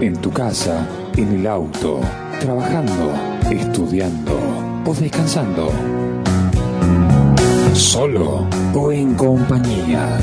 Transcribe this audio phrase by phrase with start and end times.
[0.00, 2.00] En tu casa, en el auto,
[2.40, 3.12] trabajando,
[3.50, 4.32] estudiando
[4.86, 5.70] o descansando.
[7.74, 10.18] Solo o en compañía.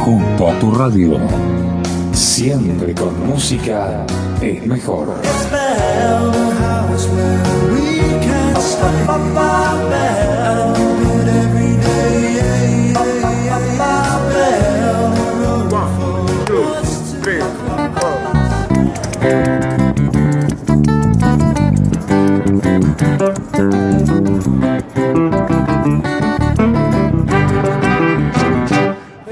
[0.00, 1.18] Junto a tu radio.
[2.12, 4.04] Siempre con música
[4.40, 5.14] es mejor.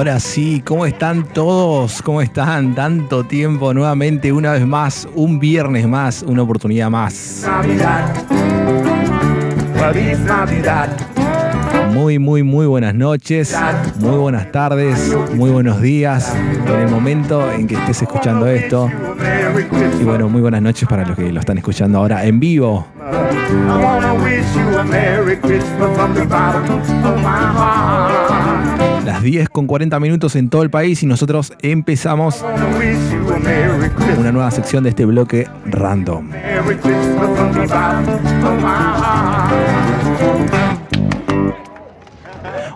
[0.00, 2.00] Ahora sí, ¿cómo están todos?
[2.00, 2.74] ¿Cómo están?
[2.74, 7.44] Tanto tiempo nuevamente, una vez más, un viernes más, una oportunidad más.
[7.46, 8.14] Navidad.
[9.74, 10.88] Feliz Navidad.
[11.92, 13.54] Muy, muy, muy buenas noches,
[13.98, 18.90] muy buenas tardes, muy buenos días en el momento en que estés escuchando esto.
[20.00, 22.86] Y bueno, muy buenas noches para los que lo están escuchando ahora en vivo.
[28.82, 32.44] I Las 10 con 40 minutos en todo el país y nosotros empezamos
[34.18, 36.30] una nueva sección de este bloque random.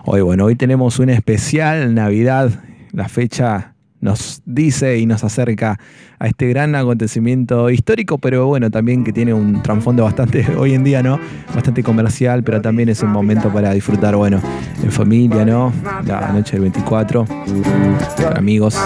[0.05, 2.51] Hoy, bueno, hoy tenemos una especial Navidad.
[2.91, 3.74] La fecha
[4.05, 5.79] nos dice y nos acerca
[6.19, 10.83] a este gran acontecimiento histórico, pero bueno, también que tiene un trasfondo bastante, hoy en
[10.83, 11.19] día, ¿no?
[11.53, 14.39] Bastante comercial, pero también es un momento para disfrutar, bueno,
[14.81, 15.73] en familia, ¿no?
[16.05, 18.77] La noche del 24, con amigos.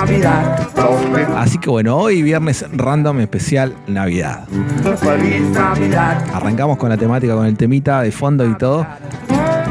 [1.36, 4.48] Así que bueno, hoy viernes random especial Navidad.
[6.34, 8.88] Arrancamos con la temática, con el temita de fondo y todo.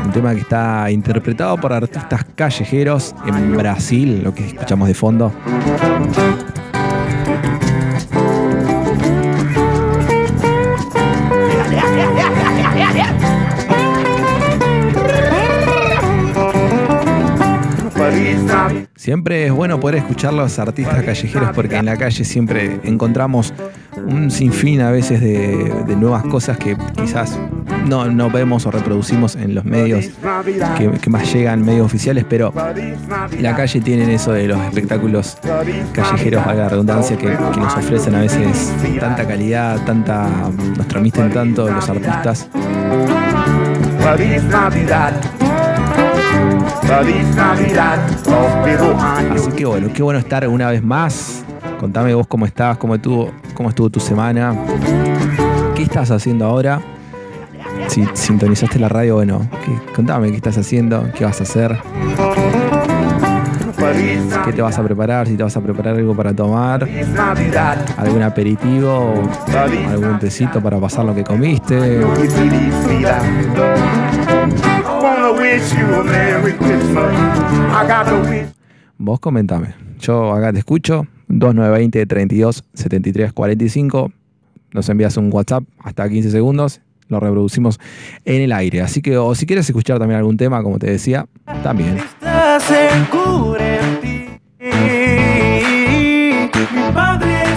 [0.09, 5.31] Un tema que está interpretado por artistas callejeros en Brasil, lo que escuchamos de fondo.
[18.99, 23.55] Siempre es bueno poder escuchar los artistas callejeros porque en la calle siempre encontramos
[23.97, 27.39] un sinfín a veces de, nuevas cosas que quizás
[27.87, 30.11] no, no vemos o reproducimos en los medios
[30.77, 32.53] que, más llegan, medios oficiales, pero
[33.39, 35.39] la calle tienen eso de los espectáculos
[35.93, 40.29] callejeros, valga la redundancia, que, nos ofrecen a veces tanta calidad, tanta,
[40.77, 42.49] nos transmiten tanto los artistas.
[46.89, 47.99] Feliz Navidad.
[48.25, 49.35] Próspero año.
[49.35, 51.45] Así que bueno, qué bueno estar una vez más.
[51.79, 54.55] Contame vos cómo estás, cómo estuvo, cómo estuvo tu semana,
[55.77, 56.81] qué estás haciendo ahora.
[57.89, 61.79] Si sintonizaste la radio, bueno, ¿qué- contame qué estás haciendo, qué vas a hacer,
[64.45, 66.87] qué te vas a preparar, si te vas a preparar algo para tomar,
[67.97, 69.15] algún aperitivo,
[69.89, 72.01] algún tecito para pasar lo que comiste.
[75.53, 77.15] Wish you a Merry Christmas.
[77.73, 78.49] I got to wish.
[78.99, 79.75] Vos comentame.
[79.99, 81.07] Yo acá te escucho.
[81.29, 84.13] 2920 32 73 45.
[84.73, 86.81] Nos envías un WhatsApp hasta 15 segundos.
[87.09, 87.81] Lo reproducimos
[88.25, 88.83] en el aire.
[88.83, 91.27] Así que, o si quieres escuchar también algún tema, como te decía,
[91.63, 91.99] también.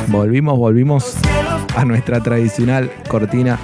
[0.08, 1.18] Volvimos, volvimos
[1.76, 3.60] a nuestra tradicional cortina.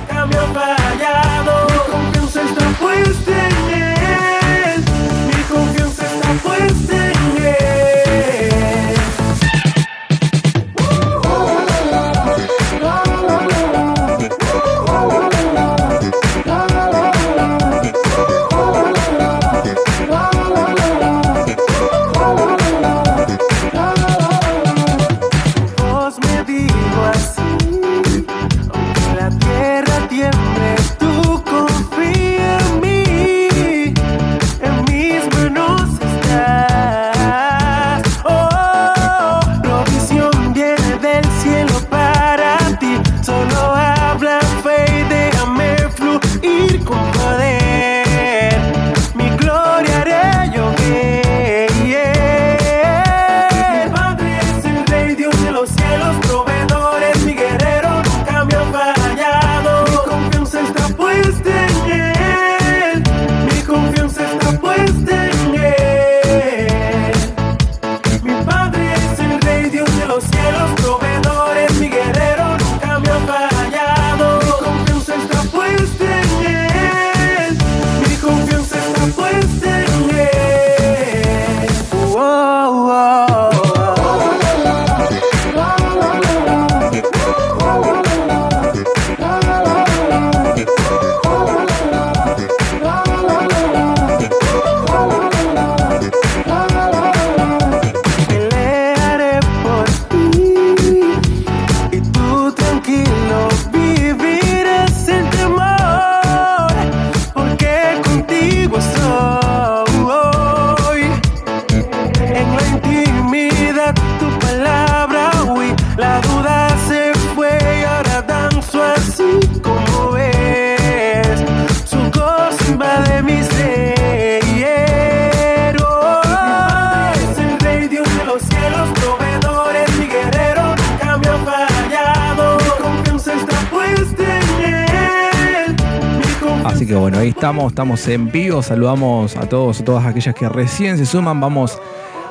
[137.47, 138.61] Estamos, estamos en vivo.
[138.61, 141.39] Saludamos a todos, a todas aquellas que recién se suman.
[141.39, 141.79] Vamos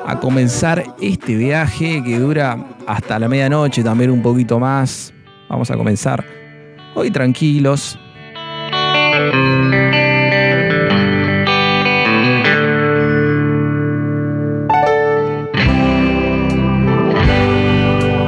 [0.04, 5.14] a comenzar este viaje que dura hasta la medianoche, también un poquito más.
[5.48, 6.22] Vamos a comenzar
[6.94, 7.98] hoy tranquilos.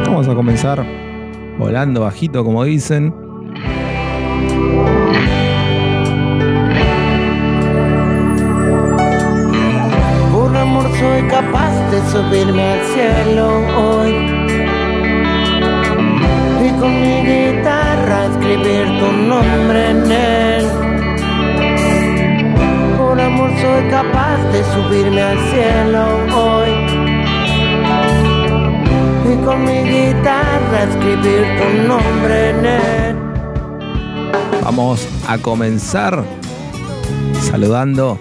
[0.06, 0.86] Vamos a comenzar
[1.58, 3.12] volando bajito, como dicen.
[10.98, 13.46] Soy capaz de subirme al cielo
[13.76, 14.12] hoy
[16.66, 20.08] y con mi guitarra escribir tu nombre en.
[22.98, 26.02] Por amor soy capaz de subirme al cielo
[26.36, 26.70] hoy
[29.32, 33.16] y con mi guitarra escribir tu nombre en él.
[34.64, 36.24] Vamos a comenzar
[37.40, 38.18] saludando,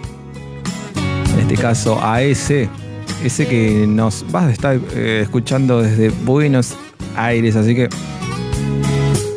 [1.49, 2.67] este caso a ese,
[3.23, 6.75] ese que nos vas a estar eh, escuchando desde Buenos
[7.15, 7.87] Aires, así que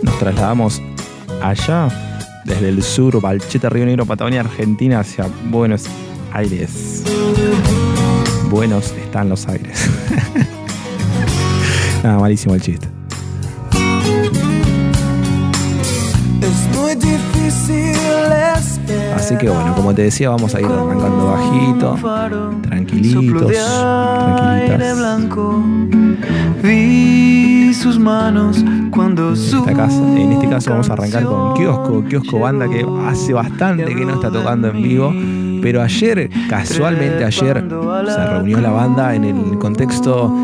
[0.02, 0.82] nos trasladamos
[1.40, 1.88] allá,
[2.44, 5.84] desde el sur, Valcheta, Río Negro, Patagonia, Argentina, hacia Buenos
[6.32, 7.04] Aires.
[8.50, 9.88] Buenos están los aires.
[12.02, 13.00] Nada, malísimo el chiste.
[19.30, 21.96] Así que bueno, como te decía, vamos a ir arrancando bajito,
[22.62, 23.22] tranquilitos,
[23.54, 24.78] tranquilitas.
[29.68, 33.84] En, casa- en este caso vamos a arrancar con Kiosco, Kiosco Banda que hace bastante
[33.94, 35.14] que no está tocando en vivo,
[35.62, 37.64] pero ayer, casualmente ayer,
[38.08, 40.34] se reunió la banda en el contexto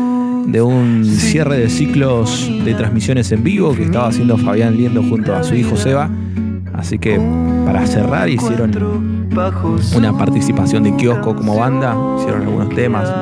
[0.45, 5.35] de un cierre de ciclos de transmisiones en vivo que estaba haciendo Fabián Liendo junto
[5.35, 6.09] a su hijo Seba.
[6.73, 7.19] Así que
[7.67, 8.71] para cerrar hicieron
[9.93, 13.13] una participación de Kiosco como banda, hicieron algunos temas.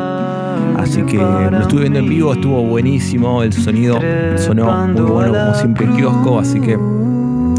[0.78, 4.00] Así que lo estuve viendo en vivo, estuvo buenísimo, el sonido
[4.38, 6.78] sonó muy bueno como siempre Kiosco, así que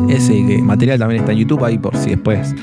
[0.09, 2.55] ese material también está en YouTube ahí por si después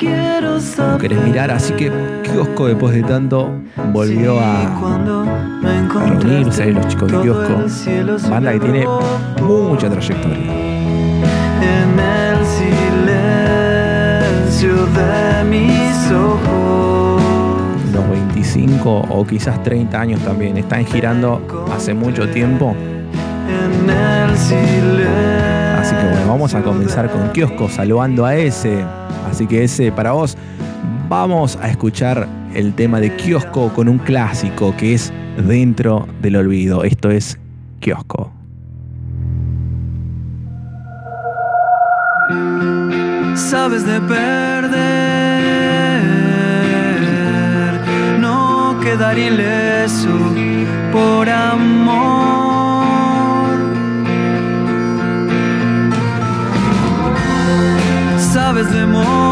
[0.77, 1.51] lo querés mirar.
[1.51, 1.91] Así que
[2.23, 3.51] Kiosco después de tanto
[3.91, 4.79] volvió a,
[5.61, 8.87] a los chicos de Kiosco, banda que tiene
[9.41, 10.63] mucha trayectoria.
[14.63, 17.21] De mis ojos.
[17.91, 22.73] Los 25 o quizás 30 años también, están girando hace mucho tiempo.
[23.49, 25.09] En el silencio.
[25.77, 28.85] Así que bueno, vamos a comenzar con Kiosco saludando a ese.
[29.29, 30.37] Así que ese para vos,
[31.09, 35.11] vamos a escuchar el tema de Kiosco con un clásico que es
[35.45, 36.85] Dentro del Olvido.
[36.85, 37.37] Esto es
[37.81, 38.31] Kiosco.
[43.53, 44.73] Sabes de perder,
[48.19, 50.17] no quedar ileso
[50.91, 51.93] por amor.
[58.33, 59.22] Sabes de morir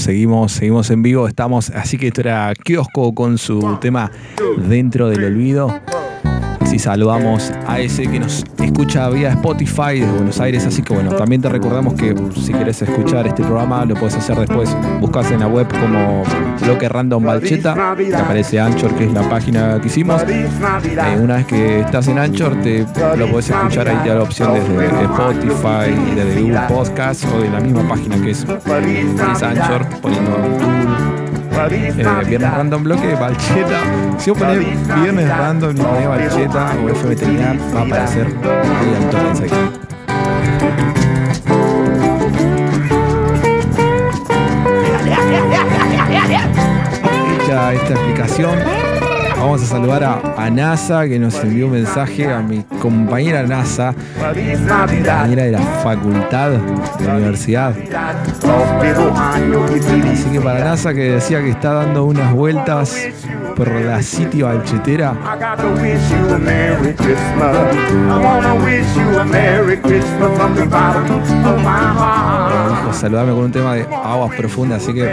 [0.00, 4.10] Seguimos, seguimos en vivo, estamos, así que esto era Kiosco con su tema
[4.56, 5.68] Dentro del Olvido.
[6.80, 11.42] Saludamos a ese que nos escucha vía Spotify de Buenos Aires, así que bueno, también
[11.42, 15.46] te recordamos que si querés escuchar este programa lo puedes hacer después, buscas en la
[15.46, 16.22] web como
[16.62, 20.22] bloque random Balcheta, te aparece Anchor, que es la página que hicimos.
[20.26, 20.48] Eh,
[21.20, 24.54] una vez que estás en Anchor, te lo puedes escuchar ahí, te da la opción
[24.54, 30.39] desde Spotify, desde Google Podcast o de la misma página que es, es Anchor, poniendo
[31.68, 31.92] eh,
[32.26, 33.80] viernes random bloque, Balcheta.
[34.18, 34.58] Si vos ponés
[35.02, 39.50] viernes random y ponés Balcheta o FMTNA, va a aparecer ahí al toque.
[47.42, 48.58] Hecha esta explicación,
[49.40, 53.94] vamos a saludar a, a NASA que nos envió un mensaje a mi compañera NASA,
[54.18, 56.50] compañera de la facultad
[56.98, 57.74] de la universidad.
[60.12, 62.94] Así que para NASA que decía que está dando unas vueltas
[63.60, 67.56] por la City Balchetera, I got to wish you a Merry Christmas.
[67.92, 72.70] I wanna wish you a Merry Christmas from the bottom of my heart.
[72.70, 75.04] dijo saludarme con un tema de aguas profundas, así que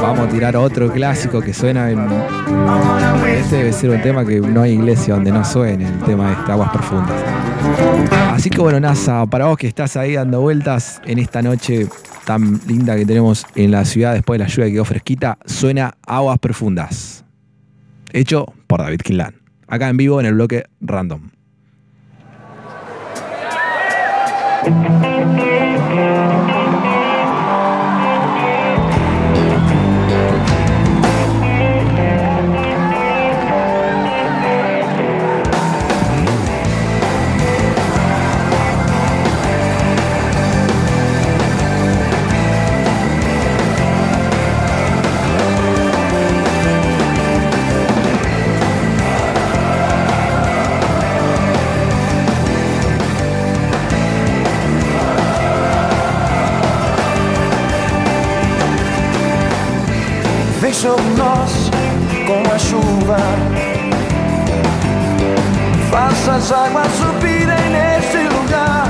[0.00, 2.06] vamos a tirar otro clásico que suena en...
[3.26, 6.32] Este debe ser un tema que no hay iglesia donde no suene, el tema de
[6.34, 7.16] este, aguas profundas.
[8.32, 11.88] Así que bueno, NASA, para vos que estás ahí dando vueltas en esta noche
[12.28, 15.94] tan linda que tenemos en la ciudad después de la lluvia que quedó fresquita, suena
[16.06, 17.24] Aguas Profundas.
[18.12, 19.34] Hecho por David Kinlan.
[19.66, 21.30] Acá en vivo en el bloque Random.
[60.78, 61.70] Sobre nós
[62.24, 63.16] com a chuva.
[65.90, 68.86] Faça as águas subirem neste lugar.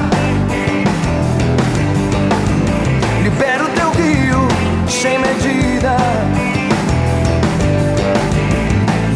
[3.23, 4.47] Libera o teu rio
[4.87, 5.97] sem medida.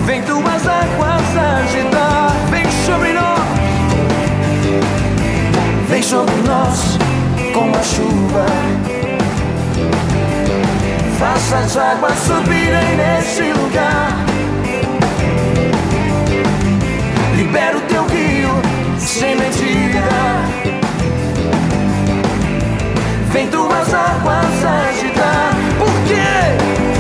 [0.07, 2.35] Vem tuas águas agitar.
[2.49, 3.41] Vem sobre nós.
[5.91, 6.99] Vem sobre nós
[7.53, 8.82] com a chuva.
[11.23, 14.09] Faça as águas subirem neste lugar.
[17.37, 18.51] Libera o teu rio
[18.99, 20.01] sem medida.
[23.31, 25.53] Vem tuas águas agitar.
[25.79, 26.92] Por quê?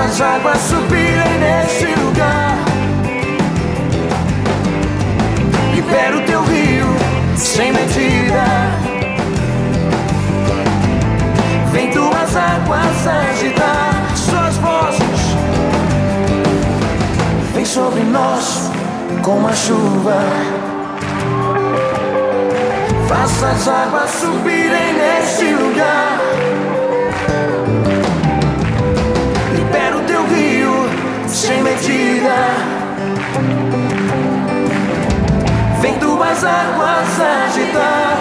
[0.00, 2.56] Faça as águas subirem neste lugar.
[5.74, 6.86] Libera o teu rio
[7.36, 8.42] sem medida.
[11.70, 15.20] Vem tuas águas agitar suas vozes.
[17.52, 18.70] Vem sobre nós
[19.22, 20.22] com a chuva.
[23.06, 26.29] Faça as águas subirem neste lugar.
[31.40, 32.36] Sem medida.
[35.80, 38.18] Vem tuas águas agitar.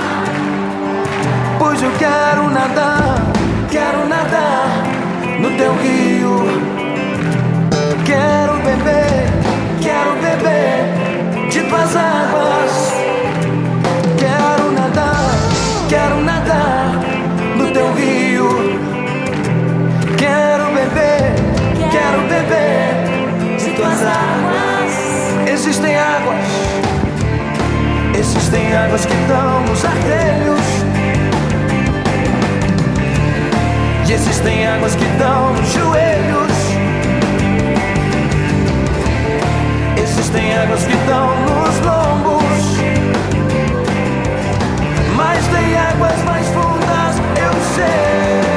[1.59, 3.21] Pois eu quero nadar,
[3.69, 4.83] quero nadar
[5.41, 6.45] no teu rio.
[8.05, 9.27] Quero beber,
[9.81, 12.93] quero beber de tuas águas.
[14.17, 15.35] Quero nadar,
[15.89, 17.01] quero nadar
[17.57, 18.47] no teu rio.
[20.17, 21.35] Quero beber,
[21.91, 22.88] quero beber.
[25.61, 26.45] Existem águas,
[28.17, 30.61] existem águas que dão nos artelhos.
[34.07, 36.53] E existem águas que dão nos joelhos.
[40.01, 42.77] Existem águas que dão nos lombos.
[45.17, 48.48] Mas tem águas mais fundas, eu sei.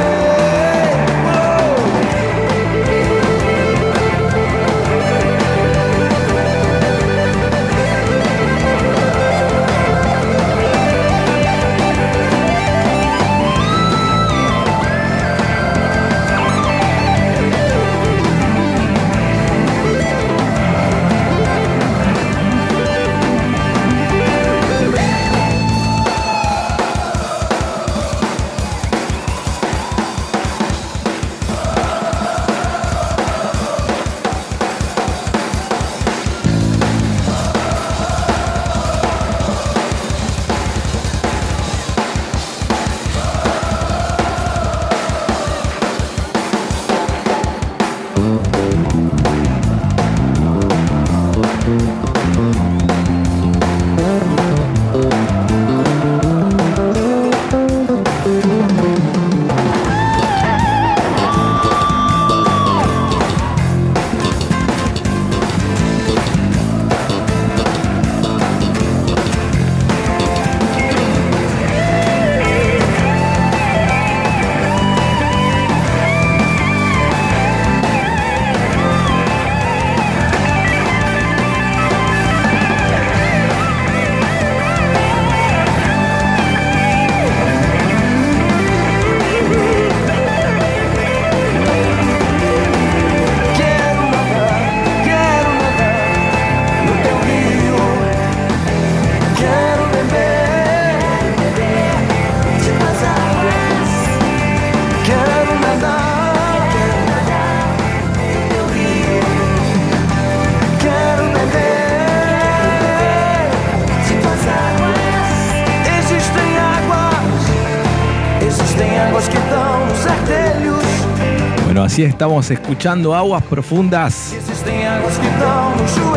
[121.92, 124.34] Así estamos escuchando Aguas Profundas.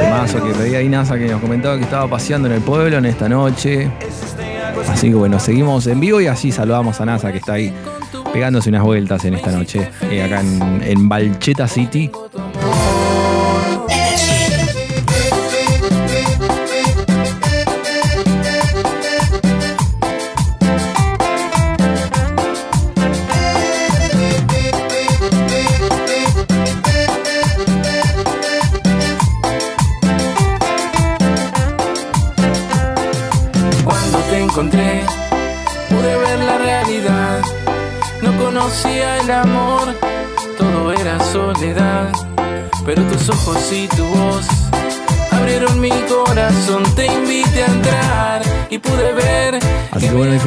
[0.09, 3.27] Águas que pedía Inasa que nos comentaba que estaba paseando en el pueblo en esta
[3.27, 3.91] noche.
[4.87, 7.73] Así que bueno, seguimos en vivo y así saludamos a NASA que está ahí
[8.31, 12.09] pegándose unas vueltas en esta noche, eh, acá en, en Balcheta City.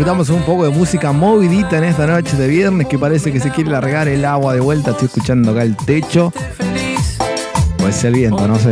[0.08, 3.50] Disfrutamos un poco de música movidita en esta noche de viernes que parece que se
[3.50, 4.92] quiere largar el agua de vuelta.
[4.92, 6.32] Estoy escuchando acá el techo.
[7.76, 8.70] Puede ser viento, no sé.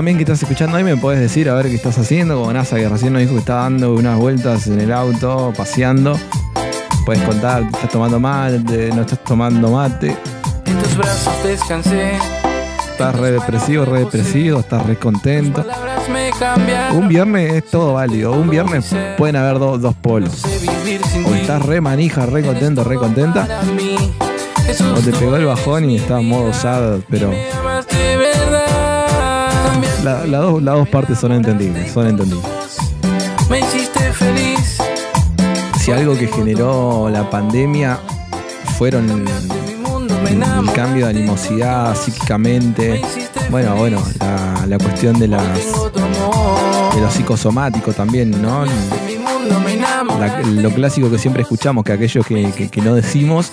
[0.00, 2.38] También que estás escuchando ahí me puedes decir a ver qué estás haciendo.
[2.40, 6.18] Como NASA que recién nos dijo que está dando unas vueltas en el auto, paseando.
[7.04, 10.16] Puedes contar, estás tomando mate, no estás tomando mate.
[10.64, 12.12] En tus brazos descansé.
[12.92, 15.66] Estás re depresivo, re depresivo, estás re contento.
[16.94, 18.32] Un viernes es todo válido.
[18.32, 20.42] Un viernes pueden haber do- dos polos.
[21.26, 23.46] O estás re manija, re contento, re contenta.
[24.96, 27.30] O te pegó el bajón y estás modo sad, pero
[30.04, 32.46] La- las dos, las dos partes son entendibles, son entendibles.
[33.50, 34.78] Me hiciste feliz.
[35.78, 37.98] Si algo que generó la pandemia
[38.78, 39.26] fueron el,
[40.74, 43.02] cambio de animosidad psíquicamente.
[43.50, 45.42] Bueno, bueno, la, la cuestión de las
[46.94, 48.64] de lo psicosomático también, ¿no?
[50.18, 53.52] La- lo clásico que siempre escuchamos, que aquello que, que- que no decimos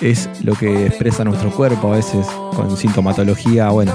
[0.00, 3.94] es lo que expresa nuestro cuerpo, a veces con sintomatología, bueno,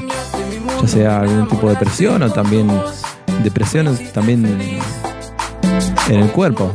[0.82, 2.70] ya sea algún tipo de depresión o también
[3.44, 4.46] depresión también
[6.10, 6.72] en el cuerpo.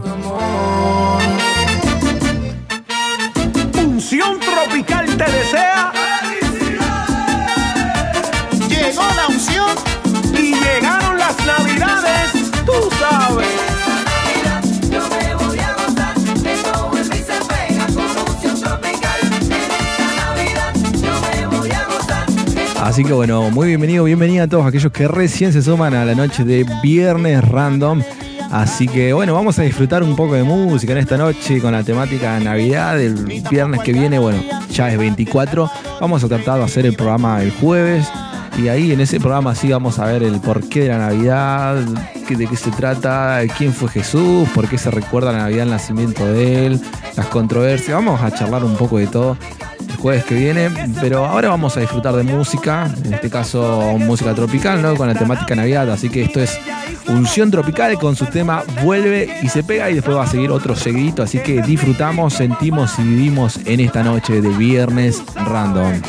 [22.97, 26.15] Así que bueno, muy bienvenido, bienvenida a todos aquellos que recién se suman a la
[26.15, 28.03] noche de Viernes Random.
[28.51, 31.83] Así que bueno, vamos a disfrutar un poco de música en esta noche con la
[31.83, 32.99] temática Navidad.
[32.99, 33.17] El
[33.51, 35.71] viernes que viene, bueno, ya es 24.
[36.01, 38.09] Vamos a tratar de hacer el programa el jueves.
[38.57, 42.47] Y ahí en ese programa sí vamos a ver el porqué de la Navidad, de
[42.47, 46.65] qué se trata, quién fue Jesús, por qué se recuerda la Navidad, el nacimiento de
[46.65, 46.81] él,
[47.15, 47.95] las controversias.
[47.95, 49.37] Vamos a charlar un poco de todo
[49.97, 54.83] jueves que viene, pero ahora vamos a disfrutar de música, en este caso música tropical,
[54.83, 54.95] ¿no?
[54.97, 56.59] Con la temática Navidad, así que esto es
[57.09, 60.75] Unción Tropical con su tema Vuelve y se pega y después va a seguir otro
[60.77, 66.01] seguidito, así que disfrutamos, sentimos y vivimos en esta noche de Viernes Random.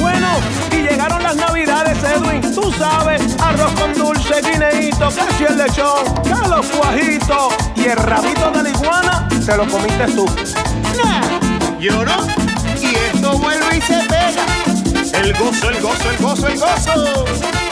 [0.00, 0.28] Bueno,
[0.72, 1.98] y llegaron las navidades.
[2.54, 7.54] Tú sabes, con dulce, guineíto, que si el lechón, que los cuajitos.
[7.76, 10.26] Y el rabito de la iguana, te lo comiste tú.
[11.80, 12.26] Yo no.
[12.80, 14.44] Y esto vuelve y se pega.
[15.14, 17.67] El gozo, el gozo, el gozo, el gozo.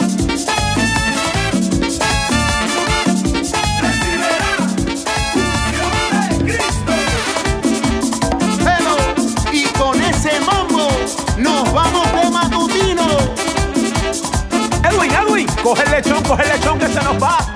[15.67, 17.56] Coge el lechón, coge el lechón que se nos va.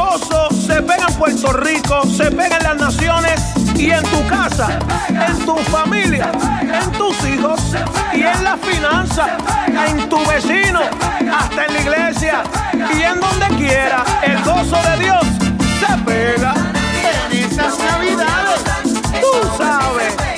[0.00, 3.40] Gozo se pegan en Puerto Rico, se pegan en las naciones
[3.76, 6.30] y en tu casa, en tu familia,
[6.62, 7.60] en tus hijos
[8.14, 9.30] y en las finanzas,
[9.88, 10.80] en tu vecino,
[11.38, 12.42] hasta en la iglesia
[12.96, 14.04] y en donde quiera.
[14.22, 15.24] El gozo de Dios
[15.80, 16.54] se pega
[17.32, 18.64] En esas navidades.
[19.20, 20.29] Tú sabes.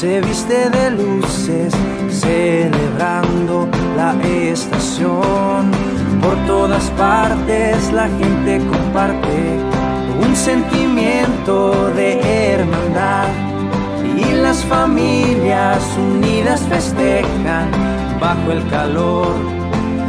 [0.00, 1.74] Se viste de luces,
[2.08, 5.70] celebrando la estación.
[6.22, 9.58] Por todas partes la gente comparte
[10.26, 12.18] un sentimiento de
[12.54, 13.28] hermandad
[14.16, 17.70] y las familias unidas festejan
[18.18, 19.34] bajo el calor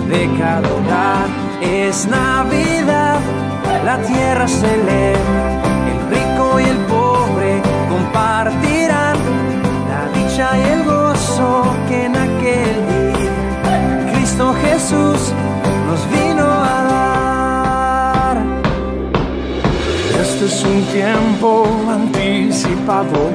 [0.08, 1.28] de cada hogar.
[1.62, 3.20] Es Navidad,
[3.84, 4.78] la tierra se
[20.92, 23.30] tiempo anticipado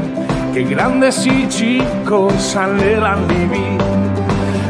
[0.52, 3.78] que grandes y chicos anhelan vivir.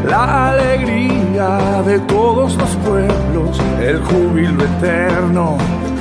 [0.09, 5.57] la alegría de todos los pueblos, el júbilo eterno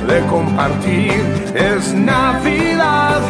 [0.06, 1.12] de compartir.
[1.54, 3.20] Es Navidad,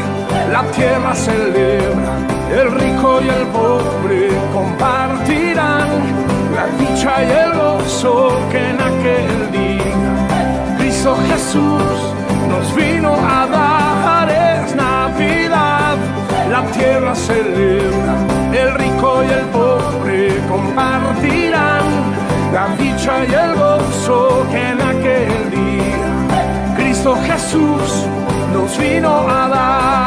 [0.53, 2.15] la tierra celebra,
[2.51, 5.89] el rico y el pobre compartirán
[6.55, 12.06] la dicha y el gozo que en aquel día Cristo Jesús
[13.07, 14.29] vino a dar.
[14.29, 15.97] Es Navidad,
[16.51, 18.15] la tierra celebra,
[18.53, 21.85] el rico y el pobre compartirán
[22.53, 28.07] la dicha y el gozo que en aquel día Cristo Jesús
[28.53, 30.06] nos vino a dar.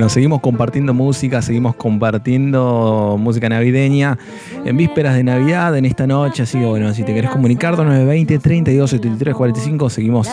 [0.00, 4.16] Bueno, seguimos compartiendo música, seguimos compartiendo música navideña
[4.64, 6.44] en vísperas de Navidad, en esta noche.
[6.44, 10.26] Así que bueno, si te querés comunicar, 920 32 73 45, seguimos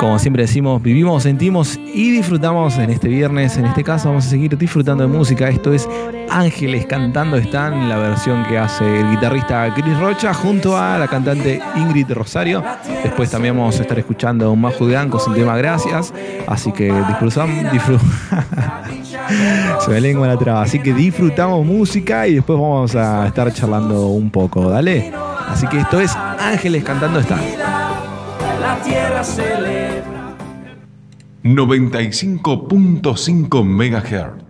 [0.00, 3.56] Como siempre decimos, vivimos, sentimos y disfrutamos en este viernes.
[3.56, 5.48] En este caso vamos a seguir disfrutando de música.
[5.48, 5.88] Esto es
[6.30, 11.60] Ángeles cantando están, la versión que hace el guitarrista Chris Rocha junto a la cantante
[11.76, 12.62] Ingrid Rosario.
[13.02, 16.12] Después también vamos a estar escuchando un Majo con el tema Gracias.
[16.46, 18.00] Así que disfrutamos, disfrut-
[19.80, 20.62] Se me lengua la traba.
[20.62, 24.68] Así que disfrutamos música y después vamos a estar charlando un poco.
[24.70, 25.12] Dale.
[25.48, 27.40] Así que esto es Ángeles cantando están.
[28.66, 30.34] La tierra celebra.
[31.44, 34.45] 95.5 MHz.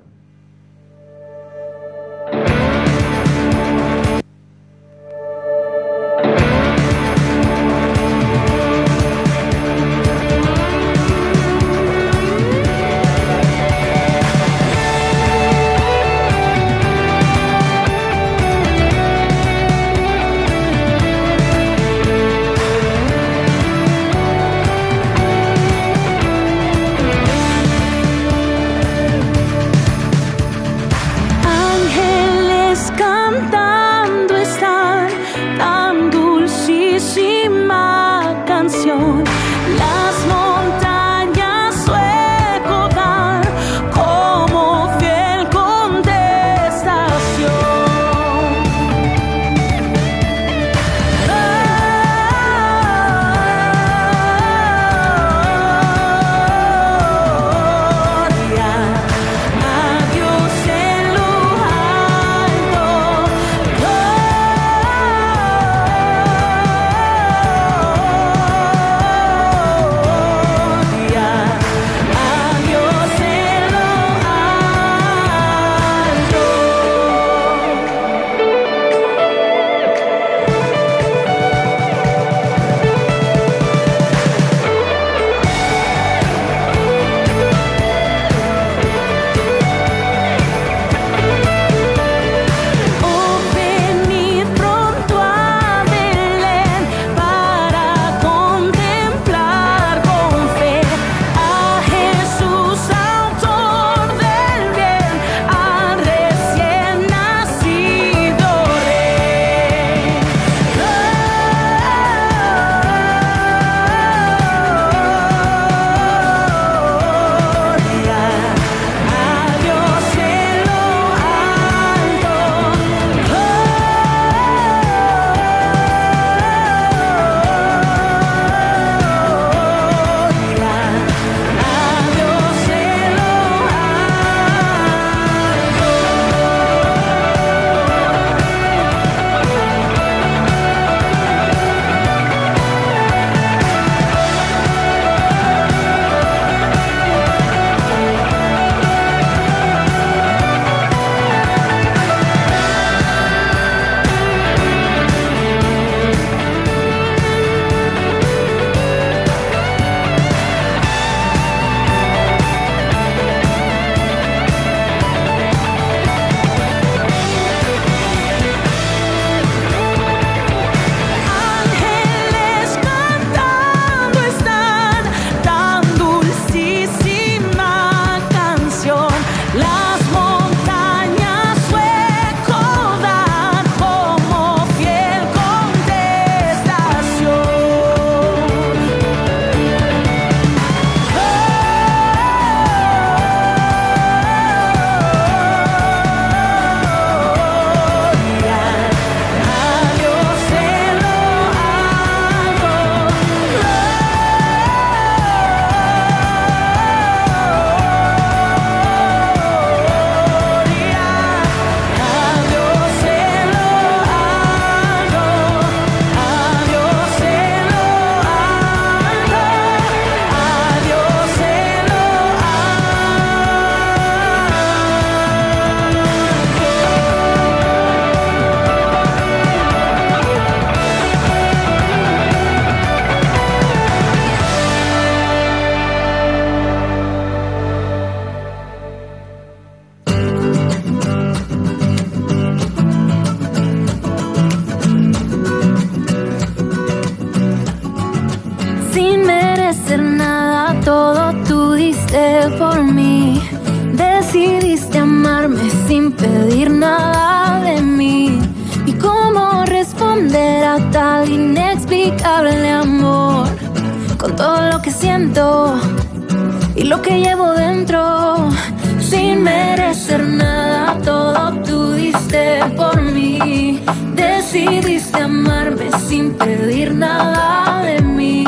[276.08, 278.44] sin pedir nada de mí.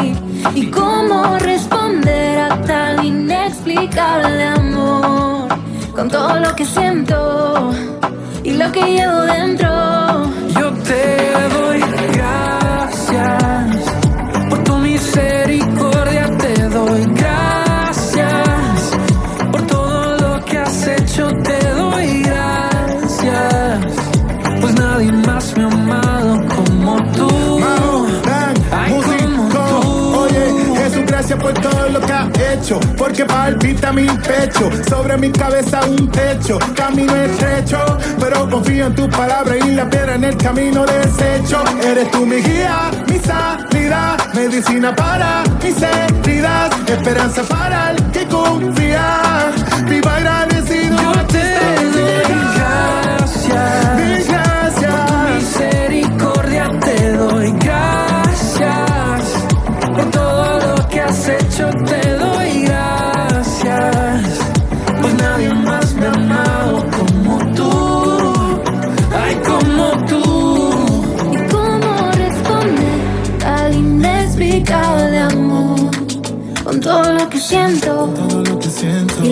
[0.54, 5.48] ¿Y cómo responder a tal inexplicable amor?
[5.92, 7.70] Con todo lo que siento
[8.44, 9.77] y lo que llevo dentro.
[33.18, 34.70] que palpita mi pecho.
[34.88, 37.98] Sobre mi cabeza un techo, camino estrecho.
[38.20, 41.64] Pero confío en tus palabras y la piedra en el camino deshecho.
[41.82, 49.27] Eres tú mi guía, mi salida, medicina para mis heridas, esperanza para el que confía.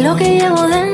[0.07, 0.86] lo que.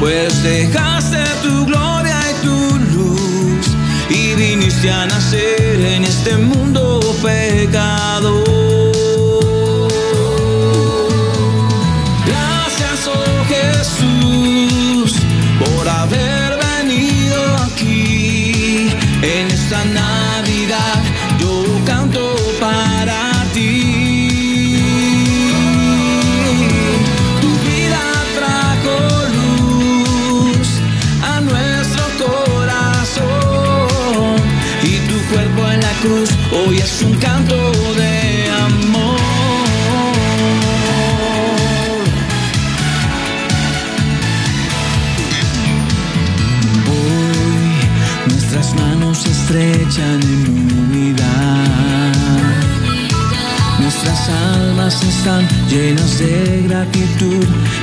[0.00, 3.66] pues dejaste tu gloria y tu luz
[4.10, 8.55] y viniste a nacer en este mundo pecador.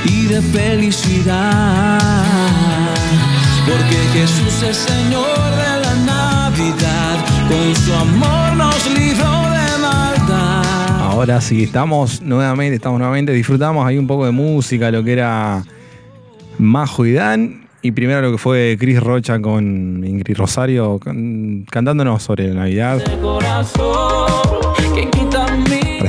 [0.04, 2.00] y de felicidad.
[3.66, 11.00] Porque Jesús es Señor de la Navidad, con su amor nos libró de maldad.
[11.00, 15.64] Ahora sí, estamos nuevamente, estamos nuevamente, disfrutamos ahí un poco de música, lo que era
[16.58, 17.64] Majo y Dan.
[17.82, 20.98] Y primero lo que fue Cris Rocha con Ingrid Rosario
[21.70, 23.02] cantándonos sobre la Navidad.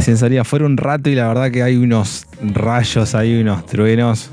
[0.06, 4.30] Sensaría fuera un rato y la verdad que hay unos rayos, hay unos truenos.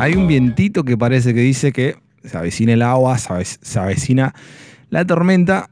[0.00, 4.34] Hay un vientito que parece que dice que se avecina el agua, se avecina
[4.88, 5.68] la tormenta.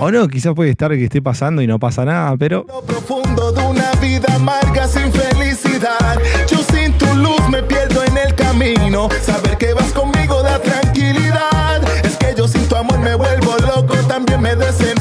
[0.00, 2.66] O no, quizás puede estar que esté pasando y no pasa nada, pero.
[2.66, 6.18] Lo profundo de una vida amarga sin felicidad.
[6.48, 9.08] Yo sin tu luz me pierdo en el camino.
[9.22, 11.84] Saber que vas conmigo da tranquilidad.
[12.04, 14.99] Es que yo sin tu amor me vuelvo loco, también me desen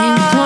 [0.00, 0.30] confesar.
[0.30, 0.39] Sin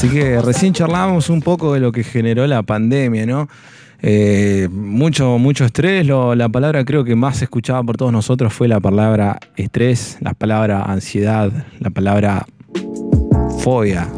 [0.00, 3.50] Así que recién charlábamos un poco de lo que generó la pandemia, ¿no?
[4.00, 6.06] Eh, mucho, mucho estrés.
[6.06, 10.84] la palabra creo que más escuchada por todos nosotros fue la palabra estrés, la palabra
[10.84, 12.46] ansiedad, la palabra
[13.58, 14.08] fobia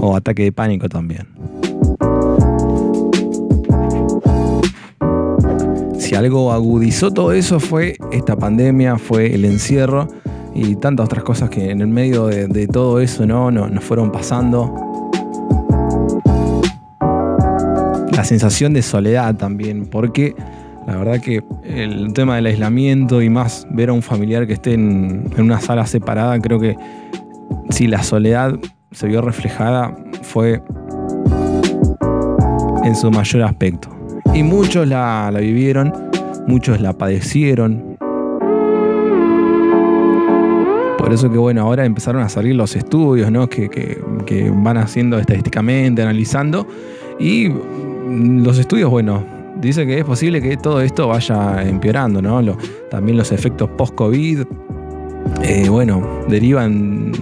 [0.00, 1.26] o ataque de pánico también.
[5.98, 10.06] Si algo agudizó todo eso fue esta pandemia, fue el encierro
[10.58, 13.50] y tantas otras cosas que en el medio de, todo eso ¿no?
[13.50, 14.74] No- nos fueron pasando.
[18.12, 20.34] La sensación de soledad también, porque
[20.86, 24.74] la verdad que el tema del aislamiento y más ver a un familiar que esté
[24.74, 26.76] en, una sala separada, creo que
[27.70, 28.58] si la soledad
[28.90, 30.60] se vio reflejada fue
[32.82, 33.90] en su mayor aspecto.
[34.34, 35.92] Y muchos la vivieron,
[36.48, 37.97] muchos la padecieron.
[41.08, 43.48] Por eso que bueno, ahora empezaron a salir los estudios, ¿no?
[43.48, 46.66] Que, que- que van haciendo estadísticamente, analizando.
[47.18, 49.24] Y los estudios, bueno,
[49.58, 52.42] dice que es posible que todo esto vaya empeorando, ¿no?
[52.90, 54.42] También los efectos post-COVID,
[55.44, 57.12] eh, bueno, derivan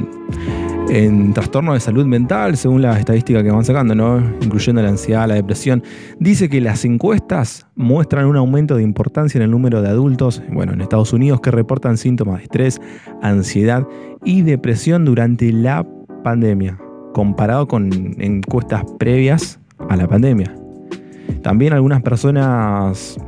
[0.89, 5.34] en trastornos de salud mental, según las estadísticas que van sacando, incluyendo la ansiedad, la
[5.34, 5.82] depresión.
[6.20, 10.72] Dice que las encuestas muestran un aumento de importancia en el número de adultos, bueno,
[10.72, 12.80] en Estados Unidos, que reportan síntomas de estrés,
[13.22, 13.87] ansiedad
[14.24, 15.87] y depresión durante la
[16.22, 16.78] pandemia,
[17.12, 19.59] comparado con encuestas previas
[19.89, 20.55] a la pandemia.
[21.43, 23.18] También algunas personas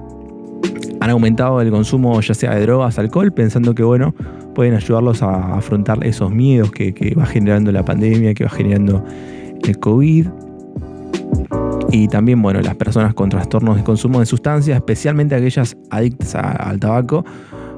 [1.01, 4.15] han aumentado el consumo ya sea de drogas, alcohol, pensando que bueno,
[4.59, 9.05] pueden ayudarlos a afrontar esos miedos que, que va generando la pandemia, que va generando
[9.63, 10.27] el COVID.
[11.93, 16.81] Y también, bueno, las personas con trastornos de consumo de sustancias, especialmente aquellas adictas al
[16.81, 17.25] tabaco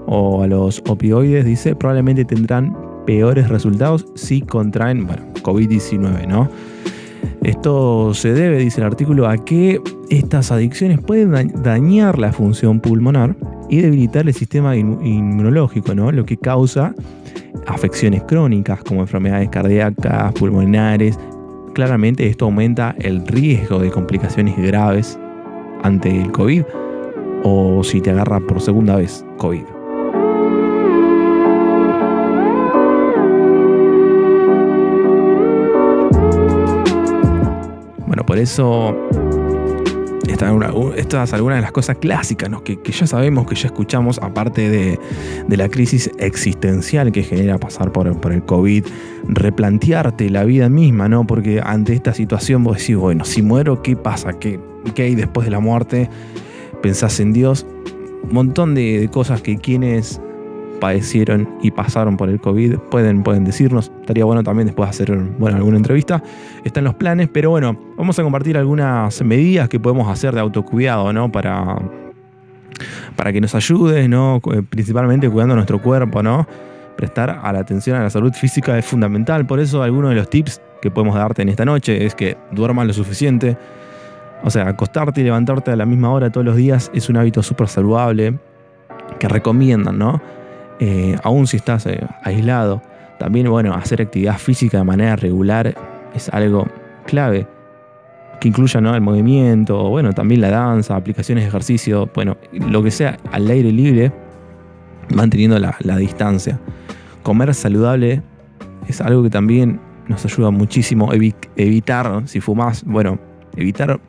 [0.06, 2.74] o a los opioides, dice, probablemente tendrán
[3.04, 6.48] peores resultados si contraen, bueno, COVID-19, ¿no?
[7.42, 12.80] Esto se debe, dice el artículo, a que estas adicciones pueden da- dañar la función
[12.80, 13.34] pulmonar
[13.68, 16.12] y debilitar el sistema inmu- inmunológico, ¿no?
[16.12, 16.94] Lo que causa
[17.66, 21.18] afecciones crónicas como enfermedades cardíacas, pulmonares.
[21.74, 25.18] Claramente esto aumenta el riesgo de complicaciones graves
[25.82, 26.62] ante el COVID
[27.44, 29.62] o si te agarra por segunda vez COVID.
[38.30, 38.96] Por eso
[40.28, 42.62] esta, una- u- esta es alguna de las cosas clásicas ¿no?
[42.62, 45.00] que, ya sabemos, que ya escuchamos, aparte de,
[45.56, 48.86] la crisis existencial que genera pasar por, el COVID,
[49.26, 51.26] replantearte la vida misma, ¿no?
[51.26, 54.38] Porque ante esta situación vos decís, bueno, si muero, ¿qué pasa?
[54.38, 54.60] ¿Qué,
[54.94, 56.08] qué hay después de la muerte?
[56.82, 57.66] Pensás en Dios.
[58.22, 60.20] Un montón de, de cosas que quienes
[60.80, 63.92] padecieron y pasaron por el COVID pueden, pueden decirnos.
[64.00, 66.22] Estaría bueno también después hacer bueno, alguna entrevista.
[66.64, 71.12] Están los planes, pero bueno, vamos a compartir algunas medidas que podemos hacer de autocuidado,
[71.12, 71.30] ¿no?
[71.30, 71.76] Para,
[73.14, 74.40] para que nos ayude, ¿no?
[74.42, 76.46] Cu- Principalmente cuidando nuestro cuerpo, ¿no?
[76.96, 79.46] Prestar a la atención a la salud física es fundamental.
[79.46, 82.86] Por eso algunos de los tips que podemos darte en esta noche es que duermas
[82.86, 83.56] lo suficiente.
[84.42, 87.42] O sea, acostarte y levantarte a la misma hora todos los días es un hábito
[87.42, 88.38] súper saludable
[89.18, 90.20] que recomiendan, ¿no?
[90.80, 92.82] Eh, aún si estás eh, aislado.
[93.18, 95.74] También, bueno, hacer actividad física de manera regular
[96.14, 96.66] es algo
[97.06, 97.46] clave.
[98.40, 98.94] Que incluya ¿no?
[98.94, 103.70] el movimiento, bueno, también la danza, aplicaciones de ejercicio, bueno, lo que sea al aire
[103.70, 104.10] libre,
[105.14, 106.58] manteniendo la, distancia.
[107.22, 108.22] Comer saludable
[108.88, 109.78] es algo que también
[110.08, 111.12] nos ayuda muchísimo.
[111.12, 113.18] Evi- evitar, si fumas, bueno,
[113.54, 114.00] evitar,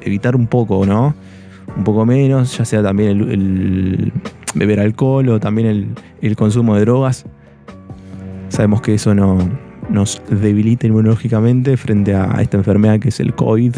[0.00, 1.14] evitar un poco, ¿no?
[1.76, 4.12] Un poco menos, ya sea también el
[4.56, 7.26] beber alcohol o también el, consumo de drogas.
[8.48, 9.38] Sabemos que eso no,
[9.90, 13.76] nos debilita inmunológicamente frente a esta enfermedad que es el COVID.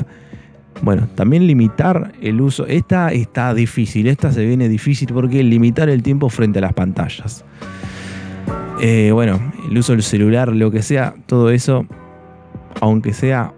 [0.83, 2.67] Bueno, también limitar el uso.
[2.67, 7.45] Esta está difícil, esta se viene difícil porque limitar el tiempo frente a las pantallas.
[8.81, 11.85] Eh, bueno, el uso del celular, lo que sea, todo eso,
[12.81, 13.53] aunque sea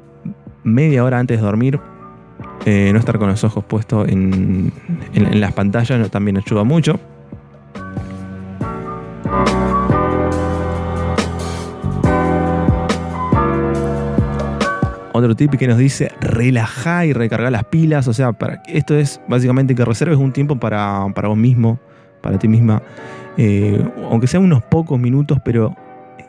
[0.65, 1.79] media hora antes de dormir,
[2.67, 4.73] eh, no estar con los ojos puestos en,
[5.15, 6.99] en- las pantallas también ayuda mucho.
[15.13, 18.07] Otro tip que nos dice relajar y recargar las pilas.
[18.09, 21.79] O sea, para, esto es básicamente que reserves un tiempo para, para vos mismo,
[22.23, 22.81] para ti misma.
[23.37, 25.75] eh, aunque sean unos pocos minutos, pero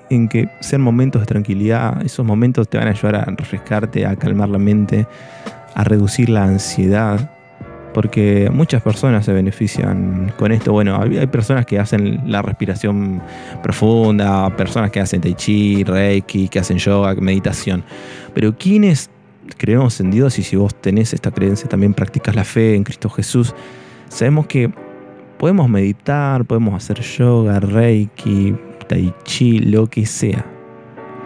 [0.09, 2.01] en que sean momentos de tranquilidad.
[2.03, 5.07] Esos momentos te van a ayudar a refrescarte, a calmar la mente,
[5.75, 7.31] a reducir la ansiedad.
[7.93, 10.71] Porque muchas personas se benefician con esto.
[10.71, 13.21] Bueno, hay personas que hacen la respiración
[13.61, 17.83] profunda, personas que hacen tai chi, reiki, que hacen yoga, meditación.
[18.33, 19.09] Pero quienes
[19.57, 23.09] creemos en Dios y si vos tenés esta creencia, también practicas la fe en Cristo
[23.09, 23.53] Jesús,
[24.07, 24.71] sabemos que
[25.37, 28.55] podemos meditar, podemos hacer yoga, reiki,
[28.87, 30.45] tai chi, lo que sea.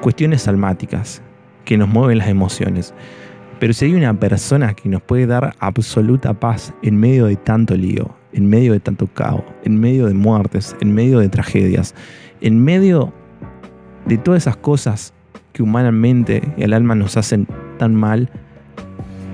[0.02, 1.22] Cuestiones almáticas
[1.64, 2.93] que nos mueven las emociones.
[3.60, 7.76] Pero si hay una persona que nos puede dar absoluta paz en medio de tanto
[7.76, 11.95] lío, en medio de tanto caos, en medio de muertes, en medio de tragedias,
[12.41, 13.14] en medio
[14.06, 15.14] de todas esas cosas
[15.53, 17.47] que humanamente al alma nos hacen
[17.78, 18.30] tan mal,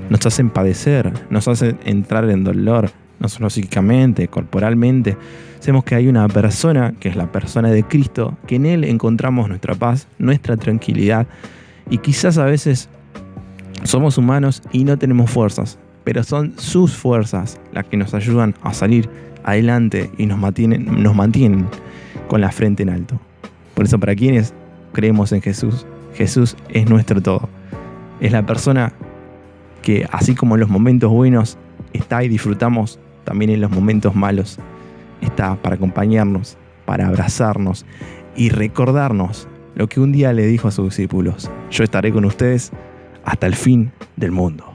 [0.10, 5.18] nos hacen padecer, nos hacen entrar en dolor, no solo psíquicamente, corporalmente.
[5.60, 9.50] Sabemos que hay una persona, que es la persona de Cristo, que en Él encontramos
[9.50, 11.26] nuestra paz, nuestra tranquilidad
[11.90, 12.88] y quizás a veces
[13.84, 18.74] somos humanos y no tenemos fuerzas, pero son sus fuerzas las que nos ayudan a
[18.74, 19.10] salir
[19.44, 21.68] adelante y nos mantienen,
[22.28, 23.20] con la frente en alto.
[23.74, 24.54] Por eso para quienes
[24.94, 27.50] creemos en Jesús, Jesús es nuestro todo.
[28.20, 28.94] Es la persona
[29.82, 31.58] que así como en los momentos buenos
[31.94, 34.60] está y disfrutamos, también en los momentos malos
[35.22, 37.86] está para acompañarnos, para abrazarnos
[38.36, 41.50] y recordarnos lo que un día le dijo a sus discípulos.
[41.70, 42.72] Yo estaré con ustedes
[43.24, 44.72] hasta el fin del mundo.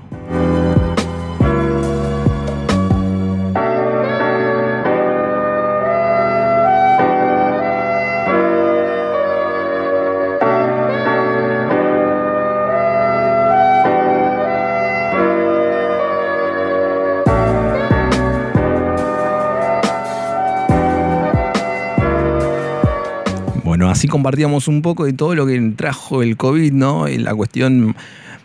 [23.76, 27.06] Bueno, así compartíamos un poco de todo lo que trajo el COVID, ¿no?
[27.08, 27.94] La cuestión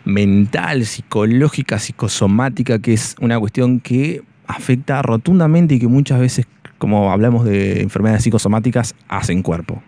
[0.04, 6.46] mental, psicológica, psicosomática, que es una cuestión que afecta rotundamente y que muchas veces,
[6.78, 9.82] como hablamos de enfermedades psicosomáticas, hacen cuerpo.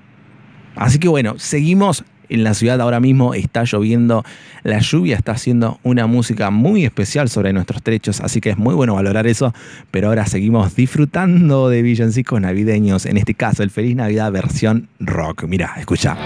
[0.76, 4.24] Así que bueno, seguimos en la ciudad ahora mismo, está lloviendo,
[4.62, 8.74] la lluvia está haciendo una música muy especial sobre nuestros techos, así que es muy
[8.74, 9.54] bueno valorar eso,
[9.90, 15.44] pero ahora seguimos disfrutando de villancicos navideños, en este caso el Feliz Navidad versión rock.
[15.44, 16.16] Mira, escucha.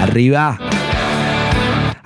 [0.00, 0.58] Arriba.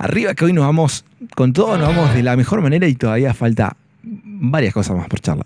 [0.09, 1.05] Arriba que hoy nos vamos
[1.35, 5.21] con todo, nos vamos de la mejor manera y todavía falta varias cosas más por
[5.21, 5.45] charlar.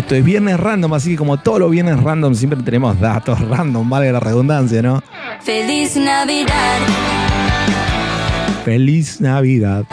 [0.00, 3.86] Esto es viernes random, así que como todos los viernes random siempre tenemos datos random,
[3.90, 5.02] vale la redundancia, ¿no?
[5.42, 6.78] Feliz Navidad.
[8.64, 9.84] Feliz Navidad.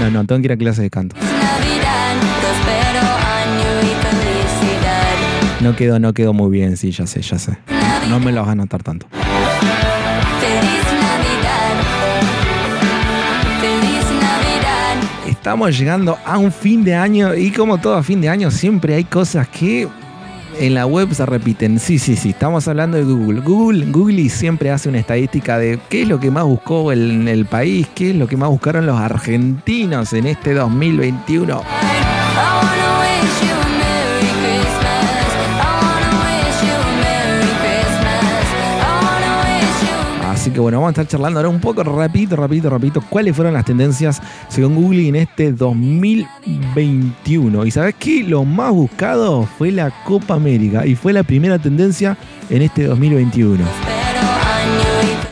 [0.00, 1.16] No, no, tengo que ir a clases de canto.
[1.16, 3.00] Navidad, prospero
[3.34, 5.60] año y felicidad.
[5.60, 7.58] No quedó, no quedó muy bien, sí, ya sé, ya sé.
[8.08, 9.08] No me lo vas a notar tanto.
[15.44, 19.04] Estamos llegando a un fin de año y como todo fin de año siempre hay
[19.04, 19.86] cosas que
[20.58, 21.78] en la web se repiten.
[21.78, 23.42] Sí, sí, sí, estamos hablando de Google.
[23.42, 27.44] Google, Google siempre hace una estadística de qué es lo que más buscó el, el
[27.44, 31.62] país, qué es lo que más buscaron los argentinos en este 2021.
[40.44, 43.54] Así que bueno, vamos a estar charlando ahora un poco rapidito, rapidito, rapidito, cuáles fueron
[43.54, 47.64] las tendencias según Google en este 2021.
[47.64, 48.22] ¿Y sabes qué?
[48.22, 52.18] Lo más buscado fue la Copa América y fue la primera tendencia
[52.50, 53.64] en este 2021.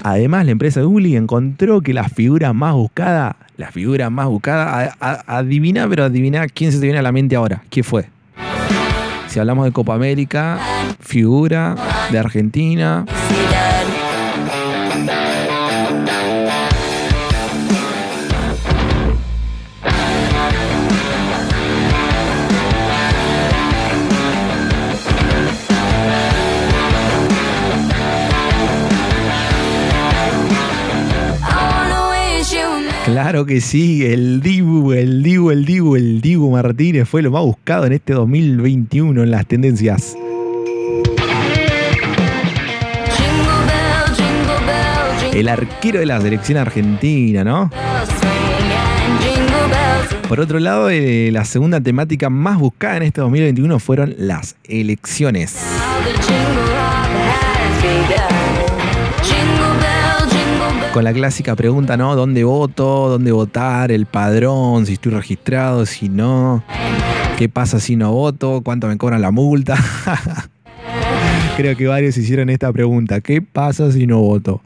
[0.03, 4.97] Además, la empresa Google encontró que la figura más buscada, la figura más buscada,
[5.27, 7.63] adivina, pero adivina quién se te viene a la mente ahora.
[7.69, 8.07] ¿Quién fue?
[9.29, 10.59] Si hablamos de Copa América,
[11.01, 11.77] figura
[12.11, 13.05] de Argentina.
[33.05, 37.43] Claro que sí, el Dibu, el Dibu, el Dibu, el Dibu Martínez fue lo más
[37.43, 40.17] buscado en este 2021 en las tendencias.
[45.35, 47.71] El arquero de la selección argentina, ¿no?
[50.29, 55.57] Por otro lado, eh, la segunda temática más buscada en este 2021 fueron las elecciones.
[60.93, 62.15] Con la clásica pregunta, ¿no?
[62.15, 63.09] ¿Dónde voto?
[63.09, 63.91] ¿Dónde votar?
[63.91, 66.63] El padrón, si estoy registrado, si no.
[67.39, 68.61] ¿Qué pasa si no voto?
[68.63, 69.79] ¿Cuánto me cobran la multa?
[71.57, 73.23] Creo que varios hicieron esta pregunta.
[73.23, 74.61] ¿Qué pasa si no voto?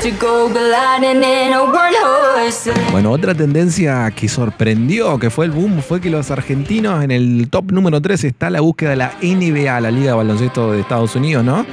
[0.00, 2.21] To go gliding in a.
[2.90, 7.48] Bueno, otra tendencia que sorprendió, que fue el boom, fue que los argentinos en el
[7.50, 11.14] top número 3 está la búsqueda de la NBA, la Liga de Baloncesto de Estados
[11.14, 11.64] Unidos, ¿no?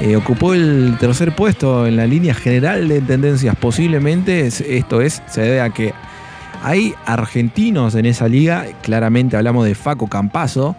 [0.00, 3.54] Eh, ocupó el tercer puesto en la línea general de tendencias.
[3.56, 5.92] Posiblemente es- esto es, se debe a que
[6.62, 8.64] hay argentinos en esa liga.
[8.82, 10.76] Claramente hablamos de Faco Campazo,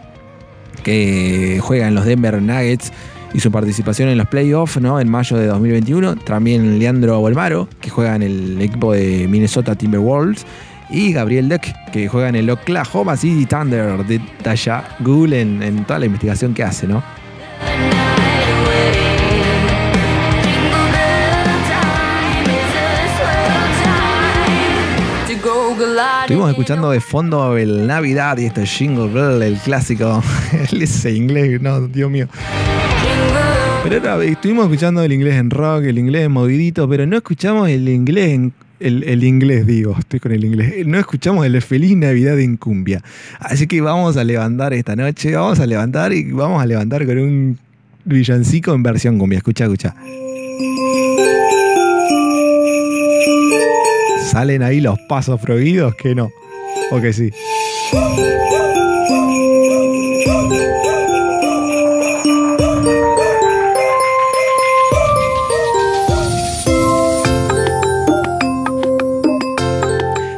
[0.83, 2.91] que juega en los Denver Nuggets
[3.33, 4.99] y su participación en los playoffs ¿no?
[4.99, 6.15] en mayo de 2021.
[6.17, 10.45] También Leandro Bolmaro, que juega en el equipo de Minnesota Timberwolves.
[10.91, 14.03] Y Gabriel Deck, que juega en el Oklahoma City Thunder.
[14.05, 17.03] Detalla Google en, en toda la investigación que hace, ¿no?
[26.29, 30.21] Estuvimos escuchando de fondo el Navidad y este Jingle Bell, el clásico.
[30.71, 32.27] Ese inglés, no, Dios mío.
[33.83, 37.67] Pero ahora estuvimos escuchando el inglés en rock, el inglés en movidito, pero no escuchamos
[37.67, 38.53] el inglés en.
[38.79, 40.85] El, el inglés, digo, estoy con el inglés.
[40.85, 43.01] No escuchamos el Feliz Navidad en cumbia.
[43.39, 47.17] Así que vamos a levantar esta noche, vamos a levantar y vamos a levantar con
[47.17, 47.59] un
[48.05, 49.37] villancico en versión cumbia.
[49.37, 49.95] Escucha, escucha.
[54.31, 55.95] ¿Salen ahí los pasos prohibidos?
[55.95, 56.31] Que no.
[56.91, 57.31] O que sí.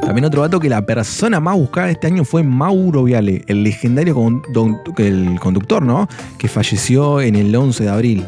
[0.02, 4.16] También otro dato que la persona más buscada este año fue Mauro Viale, el legendario
[4.98, 6.08] el conductor, ¿no?
[6.38, 8.26] Que falleció en el 11 de abril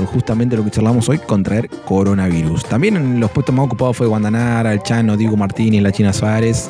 [0.00, 2.64] justamente lo que charlamos hoy, contraer coronavirus.
[2.64, 6.68] También en los puestos más ocupados fue Guandanara, El Chano, Diego Martínez, La China Suárez.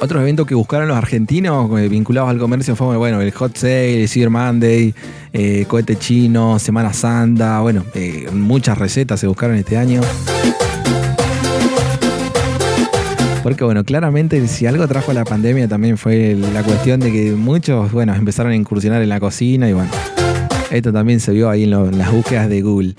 [0.00, 4.04] Otros eventos que buscaron los argentinos eh, vinculados al comercio fue bueno, el Hot Sale,
[4.04, 4.94] el Cyber Monday,
[5.34, 10.00] eh, Cohete Chino, Semana Santa, bueno, eh, muchas recetas se buscaron este año.
[13.48, 17.90] Porque bueno, claramente si algo trajo la pandemia también fue la cuestión de que muchos,
[17.92, 19.90] bueno, empezaron a incursionar en la cocina y bueno,
[20.70, 22.94] esto también se vio ahí en, las búsquedas de Google.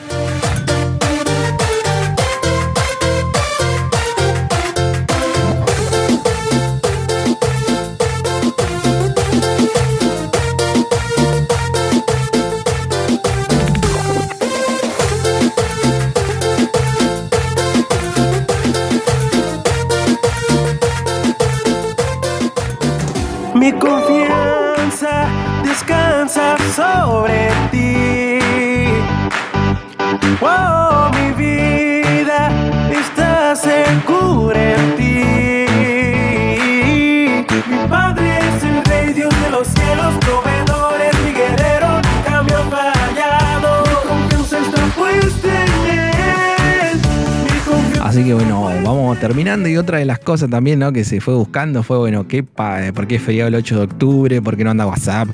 [48.33, 50.91] Bueno, vamos terminando y otra de las cosas también ¿no?
[50.91, 53.83] que se fue buscando fue, bueno, ¿qué pa- ¿por qué es feriado el 8 de
[53.83, 54.41] octubre?
[54.41, 55.29] ¿Por qué no anda WhatsApp?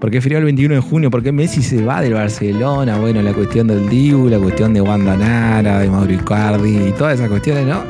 [0.00, 1.10] ¿Por qué es feriado el 21 de junio?
[1.10, 2.96] ¿Por qué Messi se va del Barcelona?
[2.98, 7.14] Bueno, la cuestión del Dibu, la cuestión de Wanda Nara, de Mauro Icardi y todas
[7.14, 7.82] esas cuestiones, ¿no?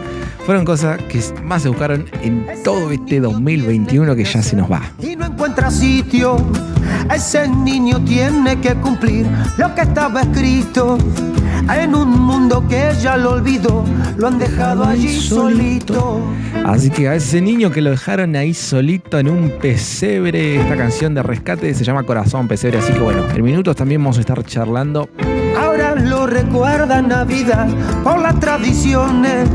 [0.47, 4.83] Fueron cosas que más se buscaron en todo este 2021 que ya se nos va.
[5.03, 6.37] y no encuentra sitio.
[7.15, 9.27] Ese niño tiene que cumplir
[9.59, 10.99] lo que estaba escrito.
[11.73, 13.85] En un mundo que ya lo olvidó,
[14.17, 16.21] lo han dejado allí solito.
[16.65, 21.15] Así que a ese niño que lo dejaron ahí solito en un pesebre, esta canción
[21.15, 22.79] de rescate se llama Corazón Pesebre.
[22.79, 25.09] Así que bueno, en minutos también vamos a estar charlando.
[25.81, 27.67] Ahora lo recuerda Navidad
[28.05, 29.49] por las tradiciones,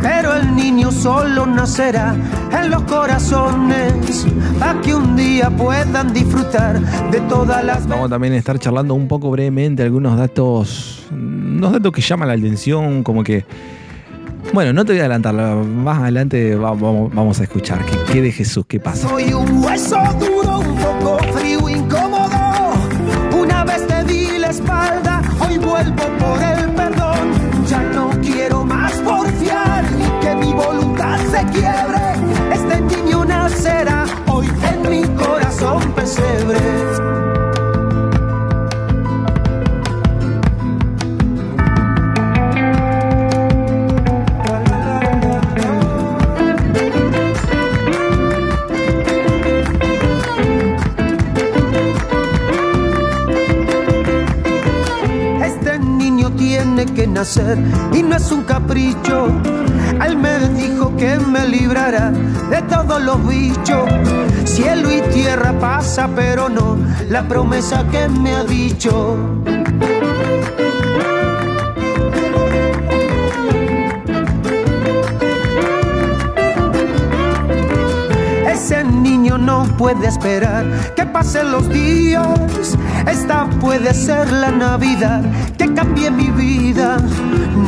[0.00, 2.16] pero el niño solo nacerá
[2.60, 4.26] en los corazones,
[4.58, 6.80] para que un día puedan disfrutar
[7.12, 11.92] de todas las Vamos también a estar charlando un poco brevemente algunos datos, unos datos
[11.92, 13.44] que llaman la atención, como que...
[14.52, 17.84] Bueno, no te voy a adelantar, más adelante va- vamos, vamos a escuchar.
[17.86, 18.64] ¿Qué, qué de Jesús?
[18.66, 19.08] ¿Qué pasa?
[19.08, 21.18] Soy un hueso duro, un poco
[57.94, 59.28] y no es un capricho.
[60.04, 63.88] Él me dijo que me librará de todos los bichos.
[64.44, 66.76] Cielo y tierra pasa, pero no
[67.08, 69.16] la promesa que me ha dicho.
[78.46, 82.76] Ese niño no puede esperar que pasen los días.
[83.10, 85.22] Esta puede ser la Navidad
[85.82, 86.96] que cambie mi vida.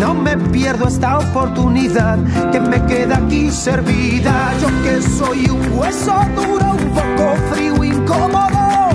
[0.01, 2.19] No me pierdo esta oportunidad
[2.53, 4.53] que me queda aquí servida.
[4.61, 8.91] Yo que soy un hueso duro, un poco frío, incómodo.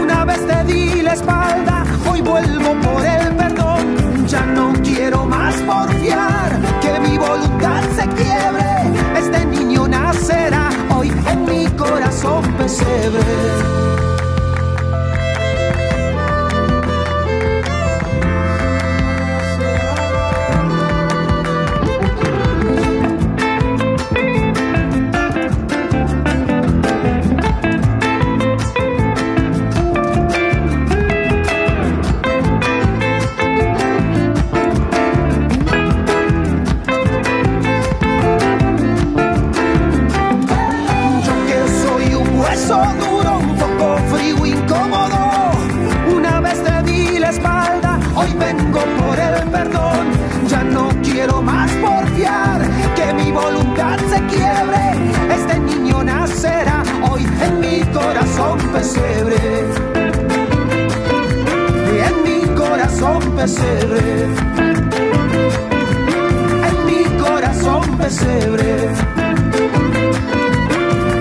[0.00, 4.26] Una vez te di la espalda, hoy vuelvo por el perdón.
[4.26, 9.18] Ya no quiero más porfiar, que mi voluntad se quiebre.
[9.18, 13.79] Este niño nacerá hoy en mi corazón pesebre.
[63.40, 64.24] Pesebre.
[66.68, 68.88] En mi corazón pesebre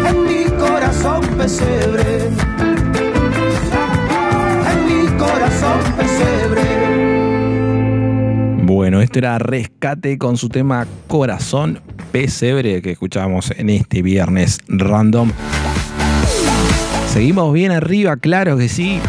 [0.05, 2.28] en mi corazón pesebre.
[4.72, 6.65] En mi corazón pesebre.
[8.63, 11.80] Bueno, esto era Rescate con su tema Corazón
[12.11, 15.32] Pesebre que escuchábamos en este viernes random.
[17.13, 18.99] Seguimos bien arriba, claro que sí.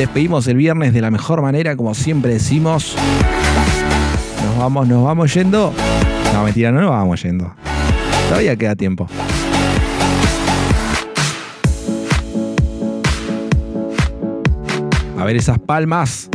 [0.00, 2.96] Despedimos el viernes de la mejor manera, como siempre decimos.
[4.46, 5.74] Nos vamos, nos vamos yendo.
[6.32, 7.52] No, mentira, no nos vamos yendo.
[8.30, 9.06] Todavía queda tiempo.
[15.18, 16.30] A ver esas palmas.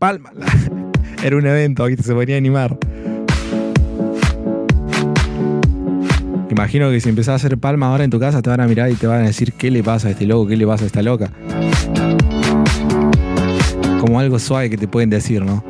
[0.00, 0.32] Palmas.
[1.22, 2.76] Era un evento, aquí se ponía a animar.
[6.50, 8.90] Imagino que si empezás a hacer palmas ahora en tu casa te van a mirar
[8.90, 10.86] y te van a decir qué le pasa a este loco, qué le pasa a
[10.88, 11.30] esta loca.
[14.14, 15.64] Como algo suave que te pueden decir, ¿no?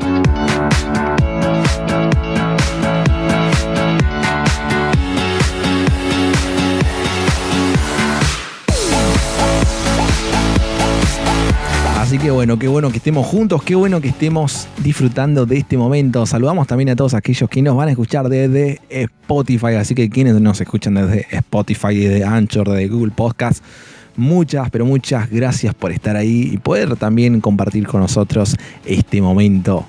[11.96, 15.78] Así que bueno, qué bueno que estemos juntos, qué bueno que estemos disfrutando de este
[15.78, 16.26] momento.
[16.26, 20.38] Saludamos también a todos aquellos que nos van a escuchar desde Spotify, así que quienes
[20.38, 23.64] nos escuchan desde Spotify, desde Anchor, desde Google Podcast,
[24.16, 29.86] muchas, pero muchas gracias por estar ahí y poder también compartir con nosotros este momento.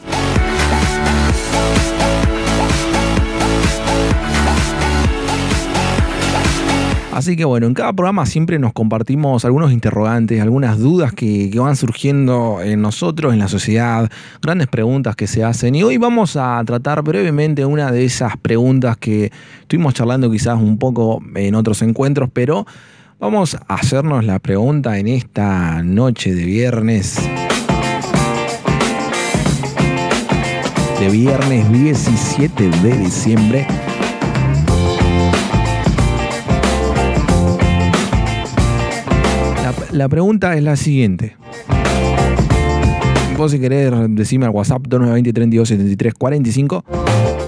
[7.16, 11.78] Así que bueno, en cada programa siempre nos compartimos algunos interrogantes, algunas dudas que, van
[11.78, 14.12] surgiendo en nosotros, en la sociedad,
[14.42, 15.76] grandes preguntas que se hacen.
[15.76, 20.78] Y hoy vamos a tratar brevemente una de esas preguntas que estuvimos charlando quizás un
[20.78, 22.66] poco en otros encuentros, pero
[23.20, 27.18] vamos a hacernos la pregunta en esta noche de viernes.
[31.00, 33.68] De viernes 17 de diciembre.
[39.92, 41.38] La, pregunta es la siguiente.
[43.38, 46.86] Vos si querés decirme al WhatsApp 2920 32 73 45,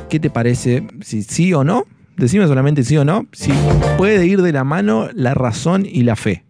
[0.10, 0.88] ¿qué te parece?
[1.02, 1.84] Si sí o no,
[2.18, 3.52] decime solamente sí o no, si
[3.98, 6.44] puede ir de la mano la razón y la fe.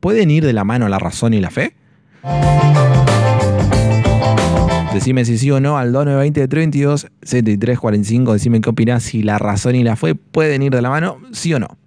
[0.00, 1.74] ¿Pueden ir de la mano la razón y la fe?
[4.92, 9.38] Decime si sí o no al 2920 32 73 45, decime qué opinás si la
[9.38, 11.78] razón y la fe pueden ir de la mano, sí o no.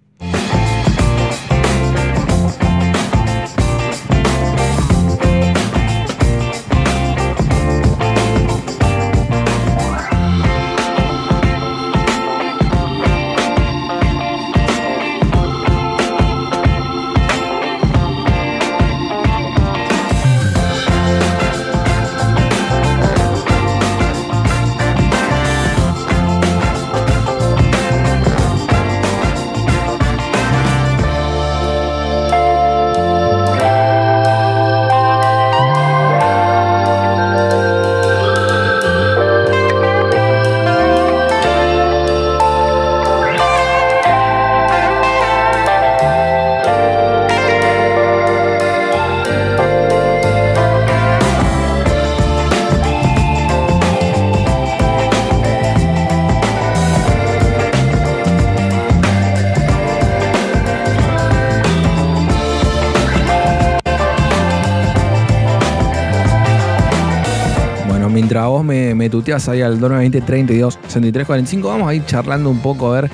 [68.36, 72.49] Mientras vos me, me tuteas ahí al 2920 32 63 45, vamos a ir charlando
[72.49, 73.11] un poco a ver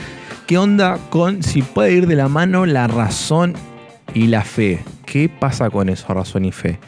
[0.48, 3.54] qué onda con si puede ir de la mano la razón
[4.16, 4.84] y la fe.
[5.06, 6.80] ¿Qué pasa con eso, razón y fe?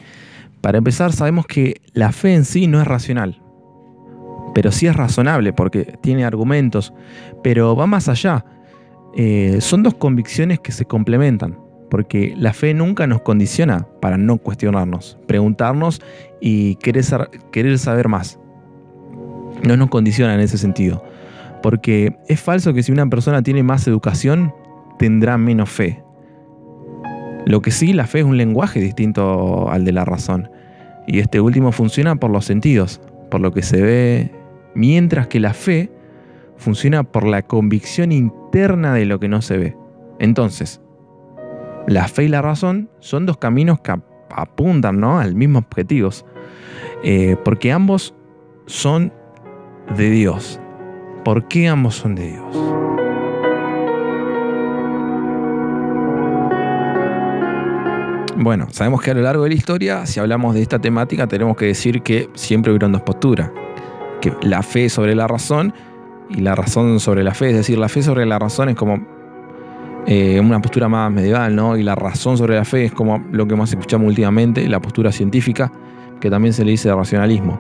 [0.61, 3.39] Para empezar, sabemos que la fe en sí no es racional,
[4.55, 6.91] pero sí es razonable porque tiene argumentos,
[7.43, 8.45] pero va más allá.
[9.15, 11.59] Eh, son dos convicciones que se complementan,
[11.93, 16.01] porque la fe nunca nos condiciona para no cuestionarnos, preguntarnos
[16.41, 18.39] y querer, sa- querer saber más.
[19.61, 21.03] No nos condiciona en ese sentido,
[21.61, 24.51] porque es falso que si una persona tiene más educación,
[24.97, 26.03] tendrá menos fe.
[27.45, 30.49] Lo que sí, la fe es un lenguaje distinto al de la razón.
[31.05, 34.31] Y este último funciona por los sentidos, por lo que se ve,
[34.73, 35.91] mientras que la fe
[36.57, 39.77] funciona por la convicción interna de lo que no se ve.
[40.17, 40.81] Entonces,
[41.87, 45.19] la fe y la razón son dos caminos que ap- apuntan ¿no?
[45.19, 46.09] al mismo objetivo,
[47.03, 48.13] eh, porque ambos
[48.65, 49.11] son
[49.95, 50.59] de Dios.
[51.23, 52.73] ¿Por qué ambos son de Dios?
[58.35, 61.55] Bueno, sabemos que a lo largo de la historia, si hablamos de esta temática, tenemos
[61.55, 63.51] que decir que siempre hubieron dos posturas.
[64.21, 65.73] Que la fe sobre la razón
[66.29, 67.51] y la razón sobre la fe.
[67.51, 69.05] Es decir, la fe sobre la razón es como
[70.05, 71.77] eh, una postura más medieval, ¿no?
[71.77, 75.11] Y la razón sobre la fe es como lo que más escuchamos últimamente, la postura
[75.11, 75.71] científica,
[76.19, 77.59] que también se le dice racionalismo.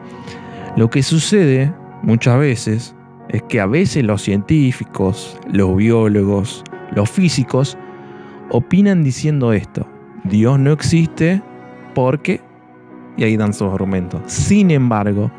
[0.75, 2.95] Lo que sucede muchas veces
[3.29, 6.63] es que a veces los científicos, los biólogos,
[6.93, 7.77] los físicos
[8.49, 9.87] opinan diciendo esto.
[10.23, 11.41] Dios no existe
[11.93, 12.41] porque...
[13.15, 14.21] Y ahí dan sus argumentos.
[14.25, 15.31] Sin embargo,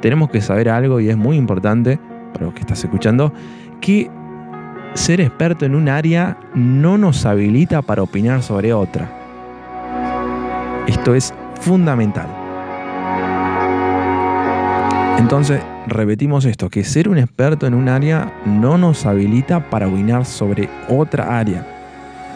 [0.00, 1.98] tenemos que saber algo y es muy importante
[2.32, 3.32] para los que estás escuchando,
[3.80, 4.08] que
[4.94, 9.10] ser experto en un área no nos habilita para opinar sobre otra.
[10.86, 12.26] Esto es fundamental.
[15.18, 20.24] Entonces, repetimos esto, que ser un experto en un área no nos habilita para opinar
[20.24, 21.64] sobre otra área.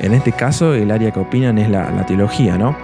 [0.00, 2.76] En este caso, el área que opinan es la, teología, ¿no?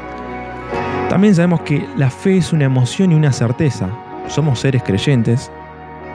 [1.08, 3.88] También sabemos que la fe es una emoción y una certeza.
[4.28, 5.50] Somos seres creyentes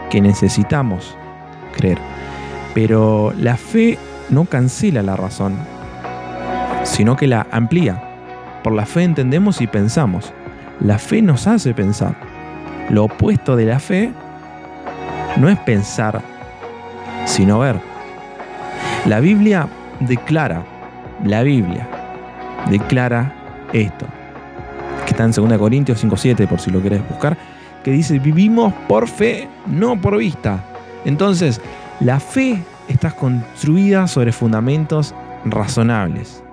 [0.09, 1.15] que necesitamos
[1.75, 1.99] creer.
[2.77, 3.97] Pero la fe
[4.29, 5.55] no cancela la razón,
[6.83, 7.99] sino que la amplía.
[8.63, 10.31] Por la fe entendemos y pensamos.
[10.79, 12.13] La fe nos hace pensar.
[12.91, 14.11] Lo opuesto de la fe
[15.37, 16.21] no es pensar,
[17.25, 17.79] sino ver.
[19.07, 19.67] La Biblia
[19.99, 20.61] declara,
[21.23, 21.87] la Biblia
[22.69, 23.33] declara
[23.73, 24.05] esto,
[25.05, 27.35] que está en 2 Corintios 5.7 por si lo querés buscar,
[27.83, 30.63] que dice, vivimos por fe, no por vista.
[31.05, 31.59] Entonces,
[31.99, 36.43] la fe está construida sobre fundamentos razonables.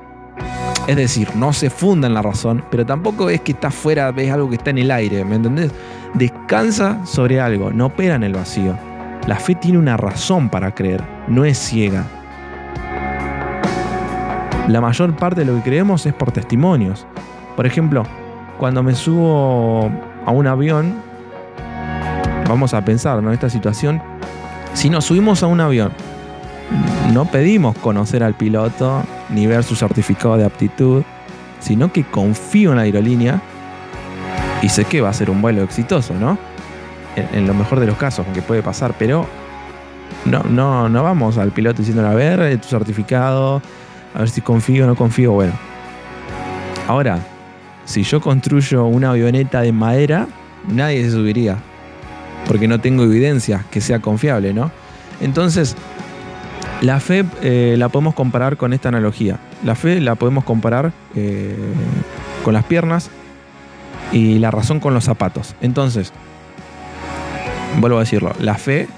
[0.87, 4.31] Es decir, no se funda en la razón, pero tampoco es que está fuera, es
[4.31, 5.71] algo que está en el aire, ¿me entendés?
[6.15, 8.77] Descansa sobre algo, no opera en el vacío.
[9.27, 12.05] La fe tiene una razón para creer, no es ciega.
[14.69, 17.07] La mayor parte de lo que creemos es por testimonios.
[17.57, 18.05] Por ejemplo,
[18.59, 19.91] cuando me subo
[20.27, 20.95] a un avión,
[22.49, 23.33] vamos a pensar, ¿no?
[23.33, 24.03] Esta situación,
[24.75, 25.93] si nos subimos a un avión,
[27.13, 31.03] no pedimos conocer al piloto ni ver su certificado de aptitud,
[31.61, 33.41] sino que confío en la aerolínea
[34.63, 36.37] y sé que va a ser un vuelo exitoso, ¿no?
[37.17, 39.27] En, lo mejor de los casos, aunque puede pasar, pero
[40.25, 43.63] no, no, no vamos al piloto diciéndole, a ver, eh, tu certificado,
[44.15, 45.53] a ver si confío o no confío, bueno.
[46.89, 47.19] Ahora,
[47.85, 50.27] si yo construyo una avioneta de madera,
[50.67, 51.59] nadie se subiría,
[52.47, 54.71] porque no tengo evidencia que sea confiable, ¿no?
[55.21, 55.77] Entonces,
[56.81, 59.39] la fe eh, la podemos comparar con esta analogía.
[59.65, 61.57] La fe la podemos comparar eh,
[62.43, 63.11] con las piernas
[64.13, 65.55] y la razón con los zapatos.
[65.61, 66.13] Entonces,
[67.81, 68.89] vuelvo a decirlo, la fe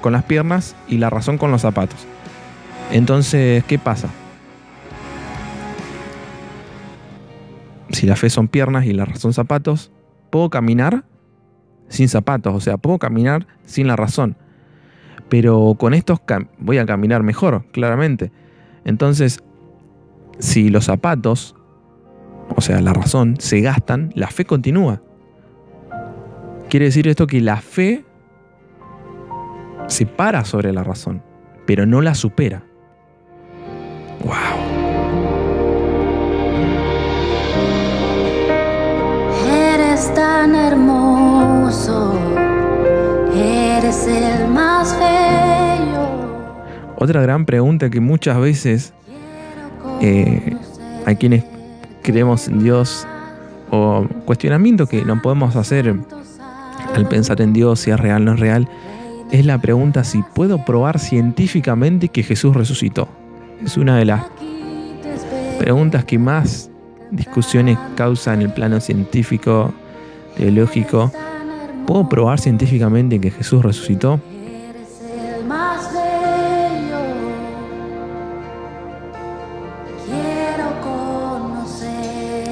[0.00, 2.06] con las piernas y la razón con los zapatos.
[2.90, 4.08] Entonces, ¿qué pasa?
[7.90, 9.90] Si la fe son piernas y la razón zapatos,
[10.30, 11.04] puedo caminar
[11.92, 14.36] sin zapatos, o sea, puedo caminar sin la razón.
[15.28, 16.20] Pero con estos
[16.58, 18.32] voy a caminar mejor, claramente.
[18.84, 19.42] Entonces,
[20.38, 21.54] si los zapatos,
[22.56, 25.02] o sea, la razón, se gastan, la fe continúa.
[26.68, 28.04] Quiere decir esto que la fe
[29.86, 31.22] se para sobre la razón,
[31.66, 32.64] pero no la supera.
[39.46, 41.51] Eres tan hermoso,
[46.96, 48.92] Otra gran pregunta que muchas veces
[50.00, 50.54] eh,
[51.06, 51.44] hay quienes
[52.02, 53.06] creemos en Dios
[53.70, 55.96] o cuestionamiento que no podemos hacer
[56.94, 58.68] al pensar en Dios, si es real o no es real,
[59.30, 63.08] es la pregunta si puedo probar científicamente que Jesús resucitó.
[63.64, 64.24] Es una de las
[65.58, 66.70] preguntas que más
[67.10, 69.72] discusiones causa en el plano científico,
[70.36, 71.10] teológico.
[71.86, 74.20] ¿Puedo probar científicamente que Jesús resucitó?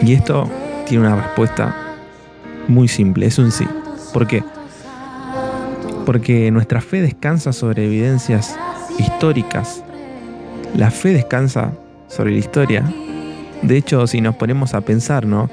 [0.03, 0.49] Y esto
[0.87, 1.75] tiene una respuesta
[2.69, 3.67] muy simple, es un sí.
[4.13, 4.43] ¿Por qué?
[6.07, 8.57] Porque nuestra fe descansa sobre evidencias
[8.99, 9.85] históricas.
[10.75, 11.73] La fe descansa
[12.09, 12.85] sobre la historia.
[13.63, 15.51] De hecho, si nos ponemos a pensar, ¿no?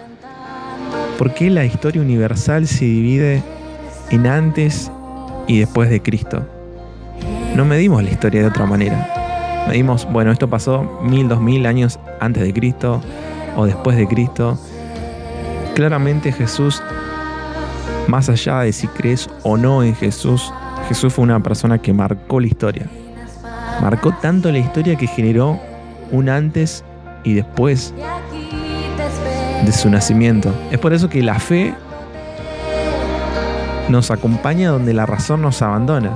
[1.17, 3.43] ¿Por qué la historia universal se divide
[4.09, 4.91] en antes
[5.47, 6.45] y después de Cristo?
[7.55, 9.65] No medimos la historia de otra manera.
[9.67, 13.01] Medimos, bueno, esto pasó mil, dos mil años antes de Cristo
[13.55, 14.57] o después de Cristo.
[15.75, 16.81] Claramente Jesús,
[18.07, 20.53] más allá de si crees o no en Jesús,
[20.87, 22.87] Jesús fue una persona que marcó la historia.
[23.81, 25.59] Marcó tanto la historia que generó
[26.11, 26.83] un antes
[27.23, 27.93] y después
[29.65, 30.53] de su nacimiento.
[30.71, 31.73] Es por eso que la fe
[33.89, 36.11] nos acompaña donde la razón nos abandona.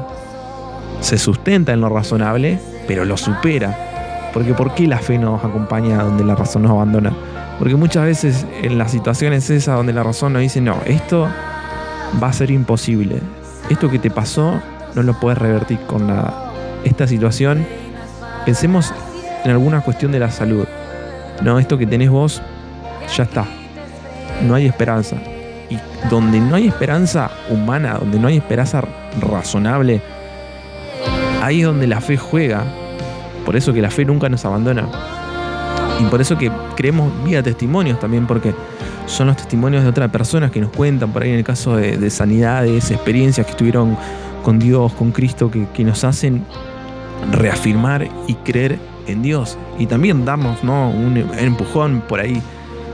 [0.99, 4.29] Se sustenta en lo razonable, pero lo supera.
[4.33, 7.13] Porque ¿por qué la fe nos acompaña donde la razón nos abandona?
[7.59, 11.27] Porque muchas veces en las situaciones esas donde la razón nos dice, no, esto
[12.21, 13.19] va a ser imposible.
[13.69, 14.59] Esto que te pasó
[14.95, 16.51] no lo puedes revertir con nada.
[16.83, 17.65] Esta situación,
[18.45, 18.93] pensemos
[19.43, 20.65] en alguna cuestión de la salud.
[21.43, 22.41] No, esto que tenés vos,
[23.15, 23.45] ya está.
[24.43, 25.17] No hay esperanza.
[25.71, 28.83] Y donde no hay esperanza humana, donde no hay esperanza
[29.19, 30.01] razonable,
[31.41, 32.63] ahí es donde la fe juega.
[33.45, 34.87] Por eso que la fe nunca nos abandona.
[35.99, 38.53] Y por eso que creemos vía testimonios también, porque
[39.05, 41.97] son los testimonios de otras personas que nos cuentan, por ahí en el caso de,
[41.97, 43.97] de sanidades, experiencias que estuvieron
[44.43, 46.45] con Dios, con Cristo, que, que nos hacen
[47.31, 49.57] reafirmar y creer en Dios.
[49.79, 50.89] Y también darnos ¿no?
[50.89, 52.41] un empujón por ahí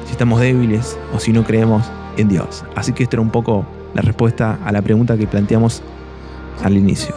[0.06, 1.84] si estamos débiles o si no creemos
[2.18, 2.64] en Dios.
[2.76, 5.82] Así que esta era un poco la respuesta a la pregunta que planteamos
[6.64, 7.16] al inicio.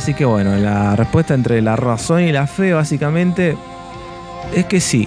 [0.00, 3.54] Así que bueno, la respuesta entre la razón y la fe básicamente
[4.54, 5.06] es que sí,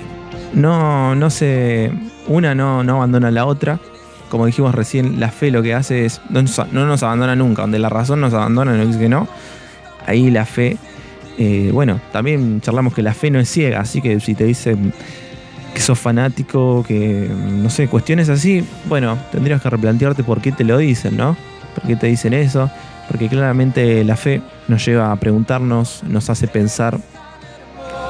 [0.54, 1.92] no, no se.
[2.28, 3.80] Una no, no abandona a la otra.
[4.30, 6.22] Como dijimos recién, la fe lo que hace es.
[6.30, 7.64] No no nos abandona nunca.
[7.64, 9.28] Donde la razón nos abandona, no dice que no.
[10.06, 10.78] Ahí la fe.
[11.40, 14.94] eh, bueno, también charlamos que la fe no es ciega, así que si te dicen
[15.74, 20.64] que sos fanático, que no sé, cuestiones así, bueno, tendrías que replantearte por qué te
[20.64, 21.36] lo dicen, ¿no?
[21.74, 22.70] ¿Por qué te dicen eso?
[23.08, 27.00] Porque claramente la fe nos lleva a preguntarnos, nos hace pensar.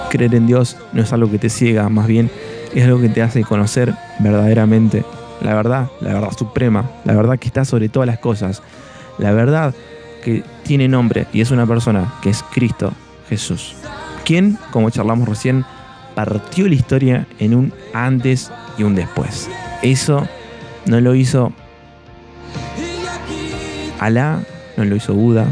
[0.10, 2.30] Creer en Dios no es algo que te ciega, más bien
[2.76, 5.04] es algo que te hace conocer verdaderamente
[5.44, 8.62] la verdad, la verdad suprema, la verdad que está sobre todas las cosas,
[9.18, 9.74] la verdad
[10.24, 12.94] que tiene nombre y es una persona que es Cristo
[13.28, 13.76] Jesús,
[14.24, 15.66] quien, como charlamos recién,
[16.16, 19.50] partió la historia en un antes y un después.
[19.82, 20.28] Eso
[20.86, 21.52] no lo hizo
[24.00, 24.42] Alá,
[24.78, 25.46] no lo hizo Buda,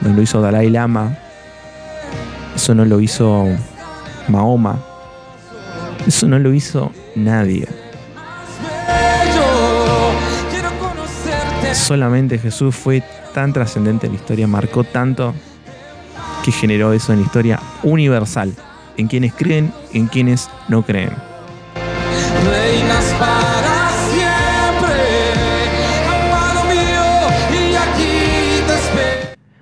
[0.00, 1.18] no lo hizo Dalai Lama,
[2.54, 3.46] eso no lo hizo
[4.28, 4.82] Mahoma,
[6.06, 7.66] eso no lo hizo nadie.
[11.72, 13.02] Solamente Jesús fue
[13.34, 15.34] tan trascendente en la historia, marcó tanto
[16.44, 18.54] que generó eso en la historia universal,
[18.96, 21.29] en quienes creen, en quienes no creen.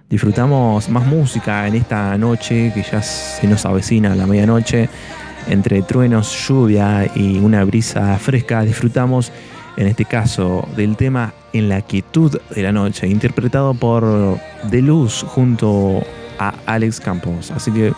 [0.08, 4.88] Disfrutamos más música en esta noche que ya se nos avecina la medianoche.
[5.48, 9.30] Entre truenos, lluvia y una brisa fresca, disfrutamos
[9.76, 14.38] en este caso del tema En la quietud de la noche, interpretado por
[14.70, 16.02] De Luz junto
[16.38, 17.50] a Alex Campos.
[17.50, 17.92] Así que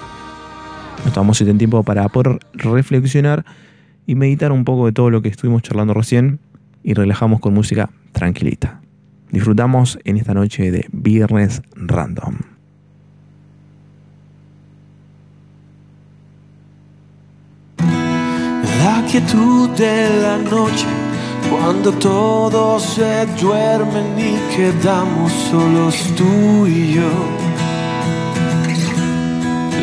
[1.04, 3.44] nos tomamos este tiempo para poder reflexionar
[4.04, 6.40] y meditar un poco de todo lo que estuvimos charlando recién
[6.82, 8.80] y relajamos con música tranquilita.
[9.32, 12.36] Disfrutamos en esta noche de Viernes Random.
[17.78, 20.86] La quietud de la noche,
[21.48, 27.10] cuando todos se duermen y quedamos solos tú y yo.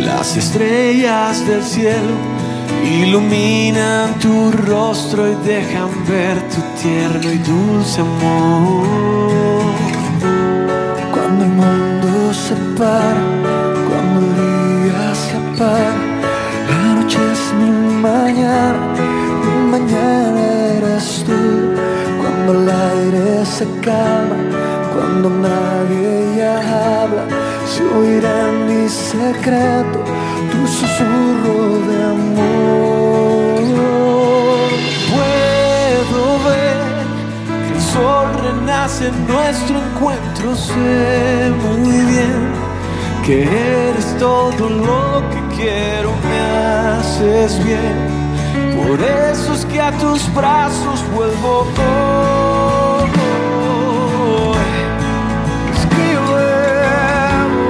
[0.03, 2.36] Las estrellas del cielo
[2.83, 9.73] iluminan tu rostro y dejan ver tu tierno y dulce amor.
[11.13, 13.23] Cuando el mundo se para,
[13.87, 15.93] cuando el día se apaga,
[16.69, 17.71] la noche es mi
[18.07, 18.79] mañana,
[19.43, 20.41] mi mañana
[20.77, 21.39] eres tú.
[22.21, 24.37] Cuando el aire se calma,
[24.93, 26.55] cuando nadie ya
[27.01, 27.23] habla,
[27.71, 30.03] se oirá en mi secreto
[30.51, 31.36] tu susurro
[38.87, 40.55] en nuestro encuentro.
[40.55, 42.53] Sé muy bien
[43.25, 47.97] que eres todo lo que quiero, me haces bien.
[48.77, 53.09] Por eso es que a tus brazos vuelvo hoy.
[55.73, 57.65] Es que vuelvo.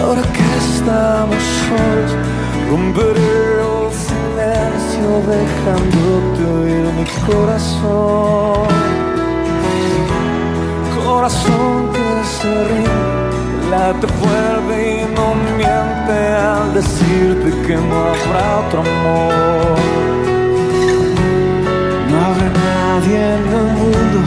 [0.00, 2.12] Ahora que estamos solos,
[2.70, 3.53] romperé
[5.04, 8.68] dejándote oír mi corazón.
[11.06, 15.26] Corazón que se ríe, late fuerte y no
[15.56, 16.18] miente
[16.52, 19.78] al decirte que no habrá otro amor.
[22.10, 24.18] No habrá nadie en el mundo,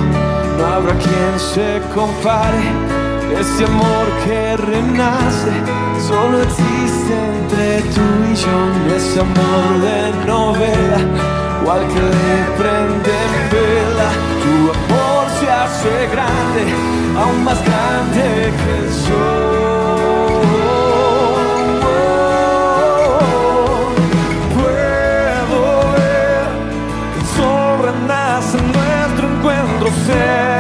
[0.57, 2.96] no habrá quien se compare.
[3.35, 5.51] Ese amor que renace
[6.07, 8.01] solo existe entre tú
[8.31, 8.95] y yo.
[8.95, 10.99] Ese amor de novela,
[11.61, 14.09] igual que le prende en vela.
[14.43, 16.61] Tu amor se hace grande,
[17.19, 19.57] aún más grande que el sol.
[24.55, 25.67] Puedo
[27.33, 29.87] que el renace en nuestro encuentro.
[30.05, 30.57] Sé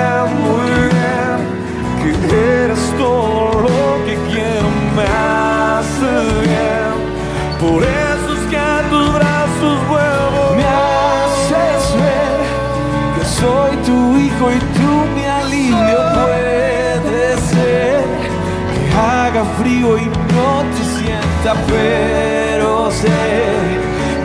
[19.37, 23.07] haga frío y no te sienta, pero sé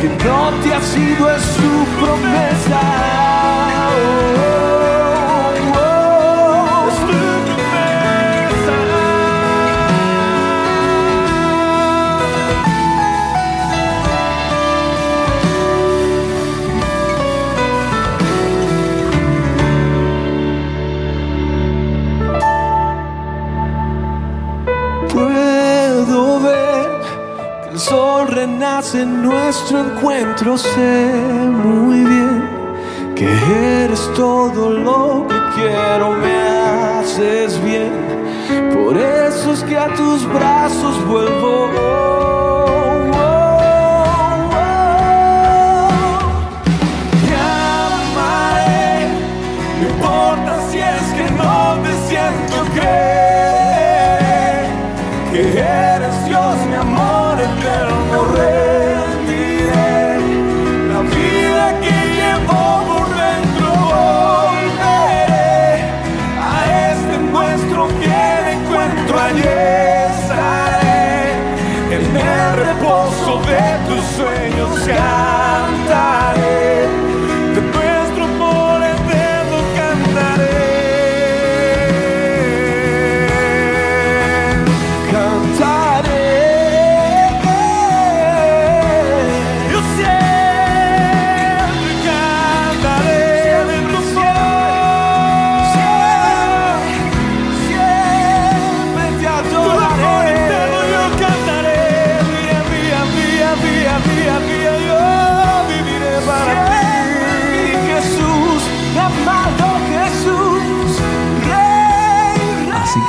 [0.01, 3.32] que no te ha sido es su promesa.
[28.83, 31.13] Renace nuestro encuentro, sé
[31.65, 32.43] muy bien
[33.15, 33.27] que
[33.85, 36.49] eres todo lo que quiero, me
[36.99, 37.93] haces bien.
[38.75, 42.12] Por eso es que a tus brazos vuelvo.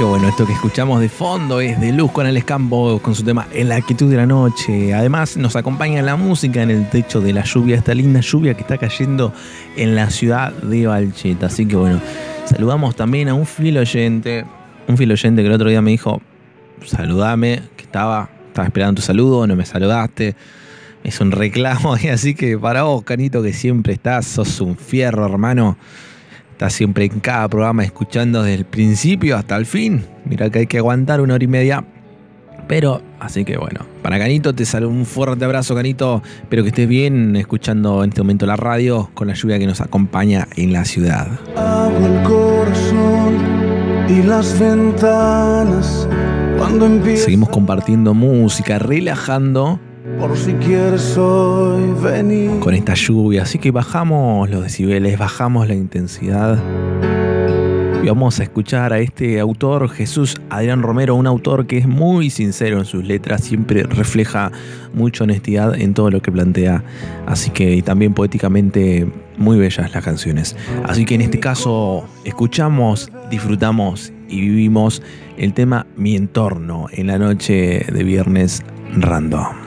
[0.09, 3.47] Bueno, esto que escuchamos de fondo es de Luz con Alex Campos con su tema
[3.53, 4.93] En la quietud de la noche.
[4.93, 8.61] Además nos acompaña la música en el techo de la lluvia, esta linda lluvia que
[8.61, 9.33] está cayendo
[9.77, 11.45] en la ciudad de Valcheta.
[11.45, 12.01] Así que bueno,
[12.45, 14.45] saludamos también a un fiel oyente,
[14.89, 16.21] un fiel oyente que el otro día me dijo,
[16.85, 20.35] saludame, que estaba, estaba esperando tu saludo, no me saludaste.
[21.05, 25.77] Es un reclamo, así que para vos, Canito, que siempre estás, sos un fierro, hermano.
[26.53, 30.05] Estás siempre en cada programa escuchando desde el principio hasta el fin.
[30.23, 31.83] Mira que hay que aguantar una hora y media.
[32.67, 36.21] Pero, así que bueno, para Canito te saludo un fuerte abrazo, Canito.
[36.43, 39.81] Espero que estés bien escuchando en este momento la radio con la lluvia que nos
[39.81, 41.27] acompaña en la ciudad.
[41.57, 46.07] Abro el corazón y las ventanas
[46.55, 46.87] cuando.
[47.17, 49.79] Seguimos compartiendo música, relajando
[50.19, 51.83] Por si quieres hoy
[52.59, 53.43] con esta lluvia.
[53.43, 56.61] Así que bajamos los decibeles, bajamos la intensidad.
[58.03, 62.29] Y vamos a escuchar a este autor, Jesús Adrián Romero, un autor que es muy
[62.29, 64.51] sincero en sus letras, siempre refleja
[64.93, 66.83] mucha honestidad en todo lo que plantea.
[67.25, 69.07] Así que y también poéticamente
[69.37, 70.57] muy bellas las canciones.
[70.83, 75.01] Así que en este caso escuchamos, disfrutamos y vivimos
[75.37, 78.61] el tema Mi entorno en la noche de viernes
[78.97, 79.62] random.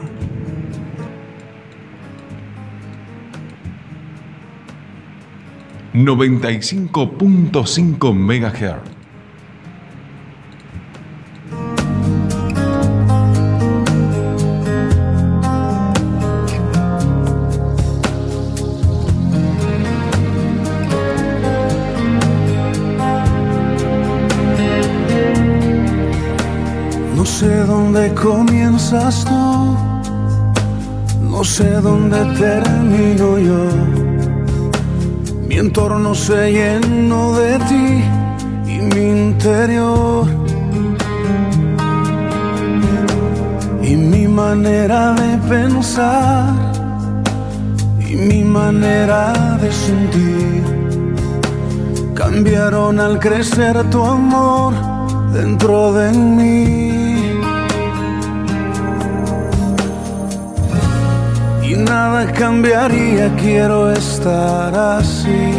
[5.97, 8.77] 95.5 MHz.
[27.17, 29.77] No sé dónde comienzas tú,
[31.23, 34.06] no sé dónde termino yo.
[35.57, 38.05] Mi entorno se llenó de ti
[38.71, 40.27] y mi interior.
[43.83, 46.53] Y mi manera de pensar
[48.07, 50.63] y mi manera de sentir
[52.13, 54.75] cambiaron al crecer tu amor
[55.33, 57.06] dentro de mí.
[61.87, 65.53] Nada cambiaría, quiero estar así.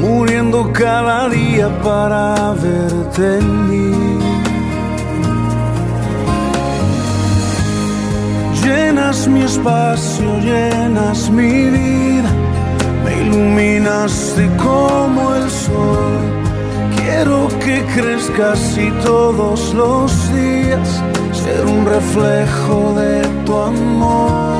[0.00, 3.92] Muriendo cada día para verte en mí.
[8.62, 12.30] Llenas mi espacio, llenas mi vida,
[13.04, 16.14] me iluminaste como el sol.
[16.96, 21.02] Quiero que crezcas y todos los días
[21.42, 24.52] ser un reflejo de tu amor.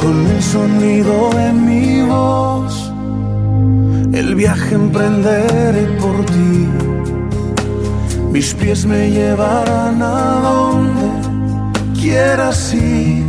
[0.00, 2.43] Con el sonido de mi voz,
[4.34, 6.68] viaje emprenderé por ti.
[8.32, 11.06] Mis pies me llevarán a donde
[12.00, 13.24] quieras ir.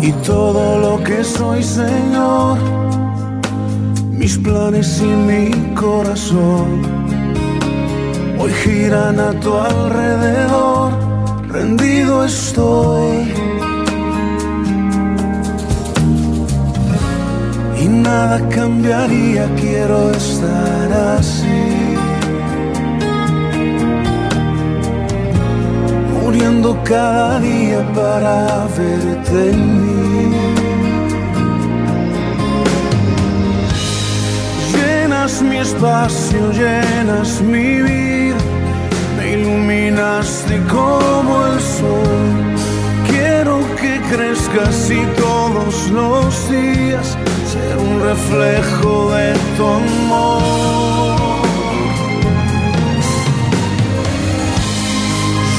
[0.00, 2.58] Y todo lo que soy, Señor,
[4.10, 6.98] mis planes y mi corazón
[8.38, 10.92] hoy giran a tu alrededor,
[11.48, 13.47] rendido estoy.
[18.08, 21.64] Nada cambiaría, quiero estar así.
[26.12, 28.34] Muriendo cada día para
[28.76, 30.22] verte en mí.
[34.72, 38.42] Llenas mi espacio, llenas mi vida,
[39.16, 42.37] me iluminaste como el sol.
[44.10, 47.18] Crezcas y todos los días
[47.52, 51.42] ser un reflejo de tu amor.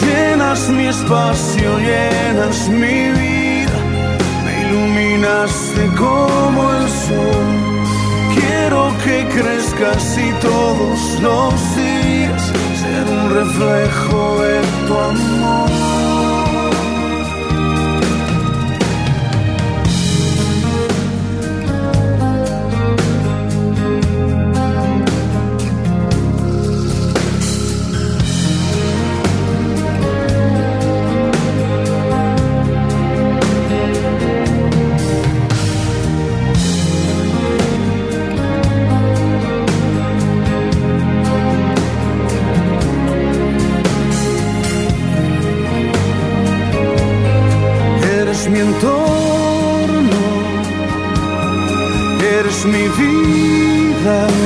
[0.02, 3.80] Llenas mi espacio, llenas mi vida,
[4.44, 7.48] me iluminaste como el sol.
[8.34, 12.42] Quiero que crezcas y todos los días
[12.82, 15.89] ser un reflejo de tu amor.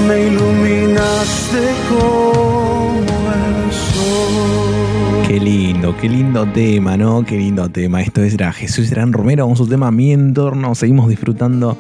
[0.07, 1.59] Me iluminaste
[1.89, 5.27] como el sol.
[5.27, 7.23] Qué lindo, qué lindo tema, ¿no?
[7.23, 8.01] Qué lindo tema.
[8.01, 10.75] Esto era Jesús Gran Romero con su tema Mi Entorno.
[10.75, 11.77] Seguimos disfrutando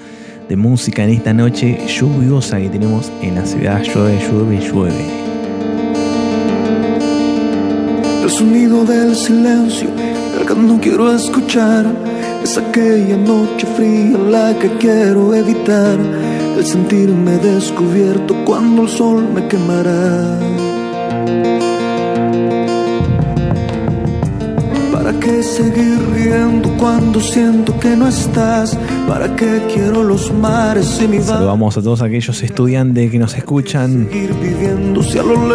[0.47, 3.81] de música en esta noche lluviosa que tenemos en la ciudad.
[3.83, 5.05] Llueve, llueve, llueve.
[8.23, 9.89] El sonido del silencio,
[10.39, 11.85] el que no quiero escuchar,
[12.43, 16.22] es aquella noche fría la que quiero evitar.
[16.57, 20.39] El sentirme descubierto cuando el sol me quemará.
[24.91, 28.77] ¿Para qué seguir riendo cuando siento que no estás?
[29.07, 34.07] ¿Para qué quiero los mares y mi Saludamos a todos aquellos estudiantes que nos escuchan.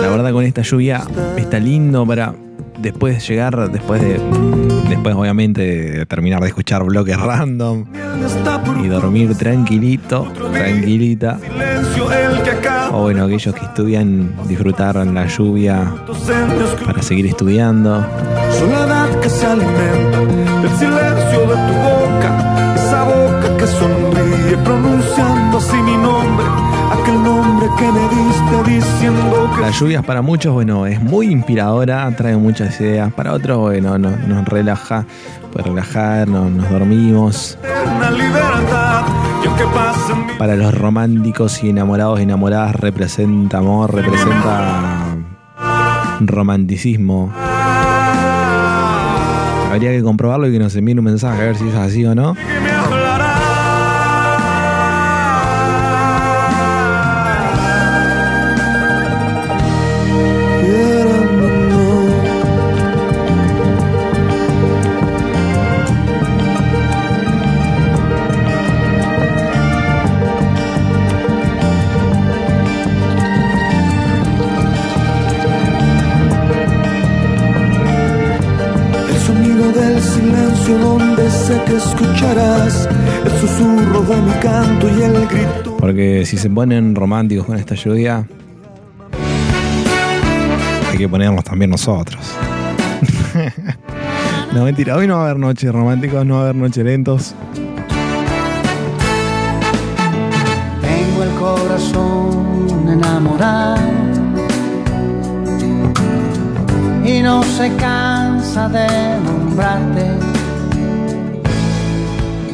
[0.03, 1.03] La verdad con esta lluvia
[1.37, 2.35] está lindo para
[2.83, 4.21] después llegar, después de,
[4.99, 7.85] después obviamente terminar de escuchar bloques random
[8.83, 11.39] y dormir tranquilito, tranquilita.
[12.93, 15.95] O bueno, aquellos que estudian, disfrutar en la lluvia
[16.85, 18.05] para seguir estudiando.
[27.79, 32.81] Que me diste diciendo que Las lluvias para muchos, bueno, es muy inspiradora, trae muchas
[32.81, 33.13] ideas.
[33.13, 35.05] Para otros, bueno, no- nos relaja,
[35.53, 37.59] puede relajar, no- nos dormimos.
[38.17, 39.03] libertad
[40.39, 45.17] Para los románticos y enamorados y enamoradas representa amor, representa
[46.21, 47.33] romanticismo.
[49.73, 52.15] Habría que comprobarlo y que nos envíen un mensaje a ver si es así o
[52.15, 52.35] no.
[86.29, 88.29] Si se ponen románticos con esta lluvia,
[90.91, 92.21] hay que ponernos también nosotros.
[94.53, 97.35] no, mentira, hoy no va a haber noches románticos, no va a haber noches lentos.
[100.83, 103.79] Tengo el corazón enamorado
[107.07, 108.87] y no se cansa de
[109.25, 110.11] nombrarte.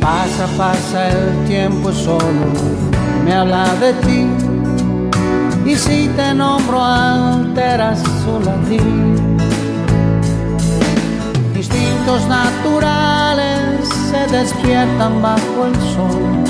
[0.00, 2.83] Pasa, pasa el tiempo solo
[3.24, 4.26] me habla de ti.
[5.66, 8.80] Y si te nombro alteras su latir.
[11.56, 16.44] Instintos naturales se despiertan bajo el sol.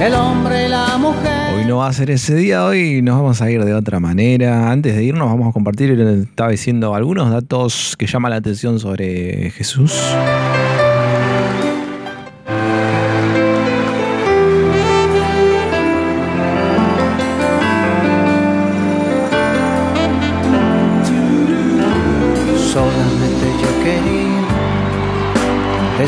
[0.00, 1.54] El hombre y la mujer.
[1.56, 4.70] Hoy no va a ser ese día, hoy nos vamos a ir de otra manera.
[4.70, 9.50] Antes de irnos vamos a compartir, estaba diciendo algunos datos que llaman la atención sobre
[9.50, 9.92] Jesús.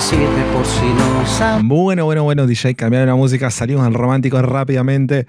[0.04, 1.64] Decirte por si no sabes.
[1.64, 5.26] Bueno, bueno, bueno, DJ, cambiaron la música, salimos al romántico rápidamente.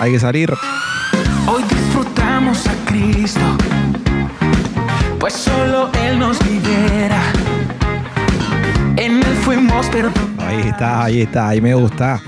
[0.00, 0.52] Hay que salir.
[1.46, 3.40] Hoy disfrutamos a Cristo,
[5.18, 7.22] pues solo Él nos libera.
[8.96, 10.38] En Él fuimos perdonados.
[10.38, 12.20] Ahí está, ahí está, ahí me gusta.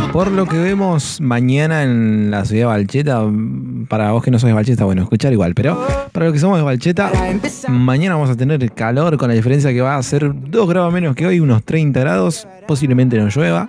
[0.00, 3.22] Que por lo que vemos mañana en la ciudad de Valcheta,
[3.88, 6.58] para vos que no sos de Valcheta, bueno, escuchar igual, pero para los que somos
[6.58, 7.10] de Valcheta,
[7.68, 11.14] mañana vamos a tener calor con la diferencia que va a ser 2 grados menos
[11.16, 13.68] que hoy, unos 30 grados, posiblemente no llueva.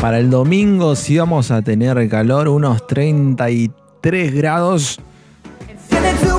[0.00, 5.00] Para el domingo sí vamos a tener calor, unos 33 grados.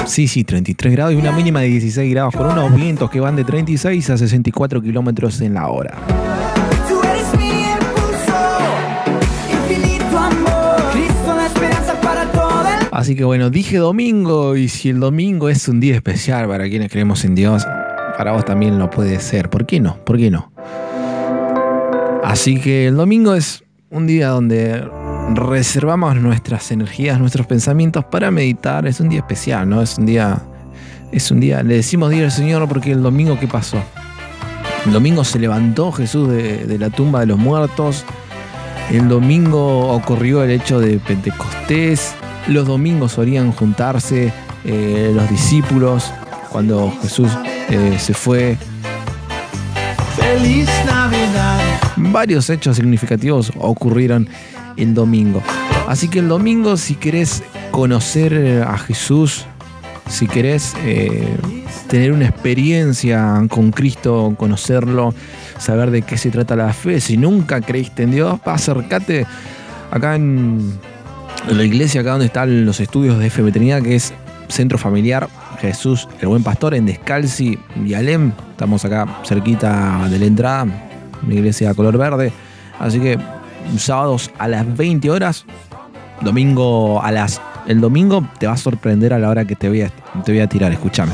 [0.05, 3.35] Sí, sí, 33 grados y una mínima de 16 grados, con unos vientos que van
[3.35, 5.97] de 36 a 64 kilómetros en la hora.
[12.91, 16.91] Así que bueno, dije domingo y si el domingo es un día especial para quienes
[16.91, 17.65] creemos en Dios,
[18.17, 19.49] para vos también lo puede ser.
[19.49, 19.97] ¿Por qué no?
[20.05, 20.53] ¿Por qué no?
[22.23, 24.87] Así que el domingo es un día donde
[25.35, 28.87] reservamos nuestras energías, nuestros pensamientos para meditar.
[28.87, 29.81] Es un día especial, ¿no?
[29.81, 30.41] Es un día,
[31.11, 31.63] es un día.
[31.63, 33.77] Le decimos día al Señor porque el domingo qué pasó.
[34.85, 38.05] El domingo se levantó Jesús de, de la tumba de los muertos.
[38.91, 42.13] El domingo ocurrió el hecho de Pentecostés.
[42.47, 44.33] Los domingos solían juntarse
[44.65, 46.11] eh, los discípulos
[46.49, 47.29] cuando Jesús
[47.69, 48.57] eh, se fue.
[50.15, 51.59] Feliz Navidad.
[51.97, 54.29] Varios hechos significativos ocurrieron
[54.77, 55.41] el domingo.
[55.87, 59.45] Así que el domingo, si querés conocer a Jesús,
[60.07, 61.37] si querés eh,
[61.87, 65.13] tener una experiencia con Cristo, conocerlo,
[65.57, 69.25] saber de qué se trata la fe, si nunca creíste en Dios, acércate
[69.91, 70.79] acá en,
[71.47, 74.13] la iglesia, acá donde están los estudios de F que es
[74.47, 75.27] Centro Familiar
[75.63, 78.33] Jesús, el Buen Pastor, en Descalzi y Alem.
[78.51, 80.65] Estamos acá cerquita de la entrada,
[81.23, 82.33] una iglesia color verde.
[82.79, 83.17] Así que
[83.77, 85.45] sábados a las 20 horas,
[86.21, 87.41] domingo a las...
[87.67, 89.89] El domingo te va a sorprender a la hora que te voy a,
[90.23, 91.13] te voy a tirar, escúchame.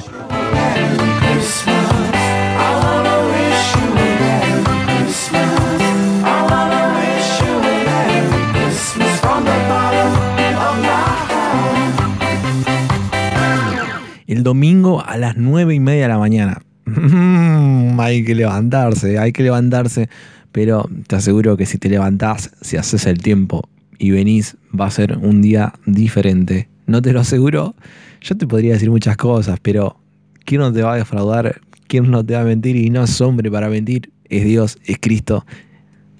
[14.28, 16.62] El domingo a las 9 y media de la mañana.
[18.00, 20.10] hay que levantarse, hay que levantarse.
[20.52, 24.92] Pero te aseguro que si te levantás, si haces el tiempo y venís, va a
[24.92, 26.70] ser un día diferente.
[26.88, 27.76] No te lo aseguro.
[28.22, 29.98] Yo te podría decir muchas cosas, pero
[30.46, 31.62] ¿quién no te va a defraudar?
[31.88, 32.76] ¿Quién no te va a mentir?
[32.76, 34.12] Y no es hombre para mentir.
[34.26, 35.46] Es Dios, es Cristo.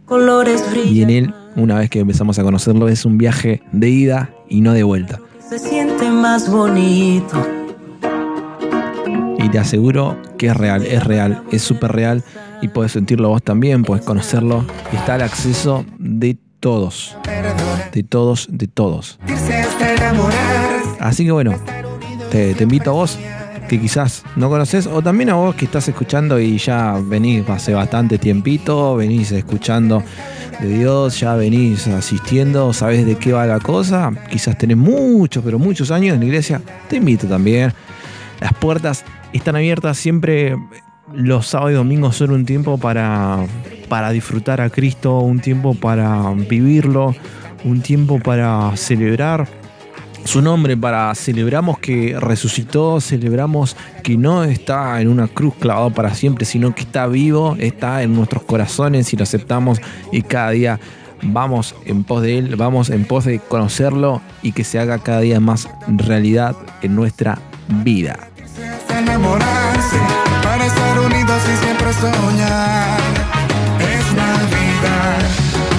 [0.06, 4.34] colores Y en Él, una vez que empezamos a conocerlo, es un viaje de ida
[4.48, 5.20] y no de vuelta.
[5.48, 7.46] se siente más bonito.
[9.38, 12.24] Y te aseguro que es real, es real, es súper real.
[12.62, 14.66] Y puedes sentirlo vos también, puedes conocerlo.
[14.92, 17.18] Está al acceso de todos.
[17.94, 19.20] De todos, de todos.
[21.00, 21.56] Así que bueno,
[22.32, 23.18] te, te invito a vos
[23.70, 27.74] que quizás no conoces, o también a vos que estás escuchando y ya venís hace
[27.74, 30.04] bastante tiempito, venís escuchando
[30.60, 35.60] de Dios, ya venís asistiendo, sabés de qué va la cosa, quizás tenés muchos, pero
[35.60, 37.72] muchos años en la iglesia, te invito también.
[38.42, 40.56] Las puertas están abiertas siempre.
[41.14, 43.46] Los sábados y domingos son un tiempo para,
[43.88, 47.16] para disfrutar a Cristo, un tiempo para vivirlo,
[47.64, 49.48] un tiempo para celebrar
[50.24, 56.14] su nombre, para celebramos que resucitó, celebramos que no está en una cruz clavado para
[56.14, 59.82] siempre, sino que está vivo, está en nuestros corazones y lo aceptamos
[60.12, 60.80] y cada día
[61.24, 65.22] vamos en pos de Él, vamos en pos de conocerlo y que se haga cada
[65.22, 67.40] día más realidad en nuestra
[67.84, 68.20] vida.
[70.70, 73.00] Estar unidos y siempre soñar.
[73.80, 75.22] Es Navidad,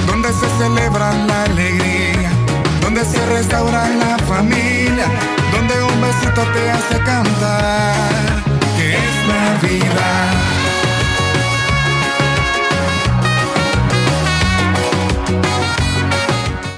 [0.07, 2.31] donde se celebra la alegría,
[2.83, 5.07] donde se restaura la familia,
[5.53, 8.43] donde un besito te hace cantar.
[8.77, 10.60] Que es Navidad.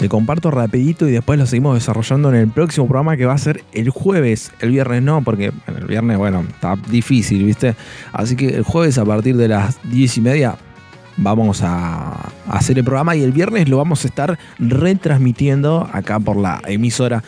[0.03, 3.39] Te comparto rapidito y después lo seguimos desarrollando en el próximo programa que va a
[3.39, 4.51] ser el jueves.
[4.59, 7.77] El viernes no, porque el viernes, bueno, está difícil, ¿viste?
[8.13, 10.57] Así que el jueves a partir de las 10 y media
[11.19, 16.37] vamos a hacer el programa y el viernes lo vamos a estar retransmitiendo acá por
[16.37, 17.23] la emisora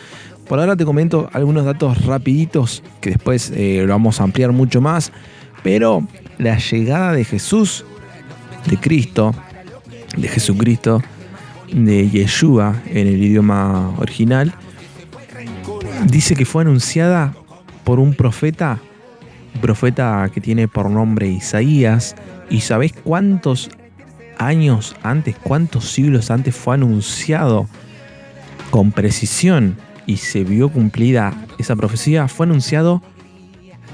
[0.49, 4.81] Por ahora te comento algunos datos rapiditos que después eh, lo vamos a ampliar mucho
[4.81, 5.13] más.
[5.63, 6.05] Pero
[6.39, 7.85] la llegada de Jesús,
[8.67, 9.33] de Cristo,
[10.17, 11.05] de Jesucristo,
[11.73, 14.55] de Yeshua en el idioma original,
[16.07, 17.35] dice que fue anunciada
[17.85, 18.79] por un profeta,
[19.55, 22.17] un profeta que tiene por nombre Isaías.
[22.51, 23.71] ¿Y sabés cuántos
[24.39, 27.69] años antes, cuántos siglos antes fue anunciado
[28.71, 29.77] con precisión
[30.07, 32.29] y se vio cumplida esa profecía?
[32.29, 33.03] Fue anunciado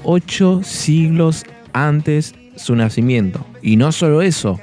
[0.03, 3.45] ocho siglos antes su nacimiento.
[3.61, 4.59] Y no solo eso,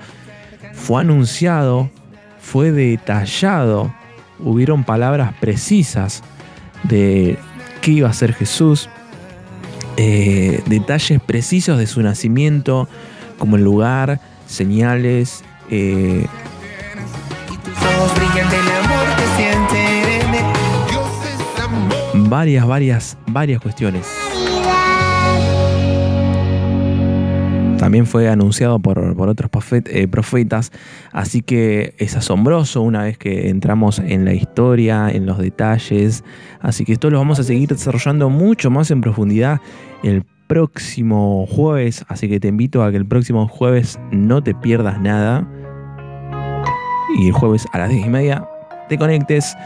[0.73, 1.91] fue anunciado,
[2.51, 3.93] fue detallado,
[4.39, 6.23] hubieron palabras precisas
[6.83, 7.39] de
[7.83, 8.89] qué iba a ser Jesús,
[9.99, 12.89] eh, detalles precisos de su nacimiento,
[13.37, 16.27] como el lugar, señales, eh,
[22.15, 24.28] varias, varias, varias cuestiones.
[27.89, 30.73] También fue anunciado por, por otros eh, profetas,
[31.11, 36.23] así que es asombroso una vez que entramos en la historia, en los detalles,
[36.61, 39.63] así que esto lo vamos a seguir desarrollando mucho más en profundidad
[40.03, 45.01] el próximo jueves, así que te invito a que el próximo jueves no te pierdas
[45.01, 45.49] nada.
[47.19, 48.47] Y el jueves a las 10 y media
[48.91, 49.57] te conectes.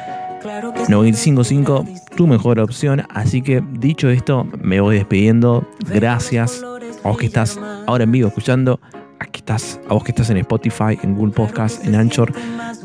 [0.88, 1.86] 955,
[2.16, 3.02] tu mejor opción.
[3.10, 5.68] Así que dicho esto, me voy despidiendo.
[5.92, 6.62] Gracias
[7.04, 8.80] a vos que estás ahora en vivo escuchando.
[9.18, 12.32] Aquí estás, a vos que estás en Spotify, en Google Podcast, en Anchor,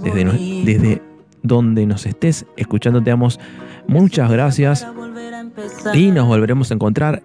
[0.03, 0.23] desde,
[0.63, 1.01] desde
[1.41, 3.39] donde nos estés escuchando, te damos
[3.87, 4.85] muchas gracias.
[5.93, 7.23] Y nos volveremos a encontrar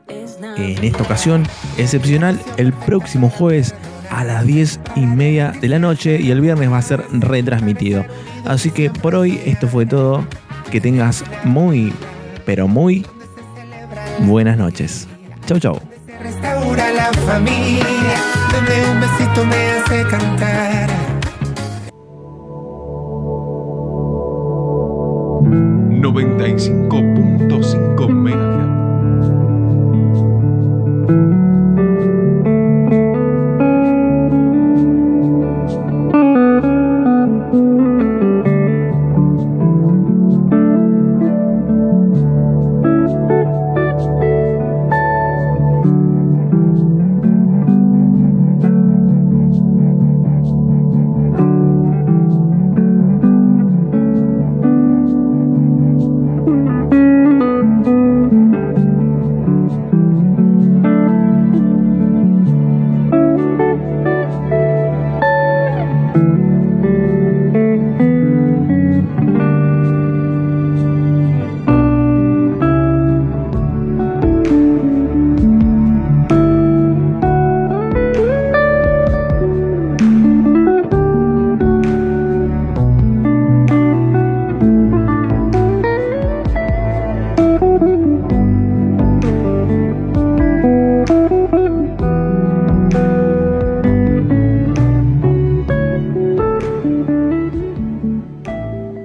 [0.57, 1.45] en esta ocasión
[1.77, 3.75] excepcional el próximo jueves
[4.11, 8.05] a las 10 y media de la noche y el viernes va a ser retransmitido.
[8.45, 10.25] Así que por hoy esto fue todo.
[10.71, 11.93] Que tengas muy,
[12.47, 13.05] pero muy
[14.21, 15.07] buenas noches.
[15.47, 15.92] Chau, chau.
[17.03, 18.15] La familia,
[18.53, 20.89] donde un besito me hace cantar.
[26.01, 26.55] Noventa y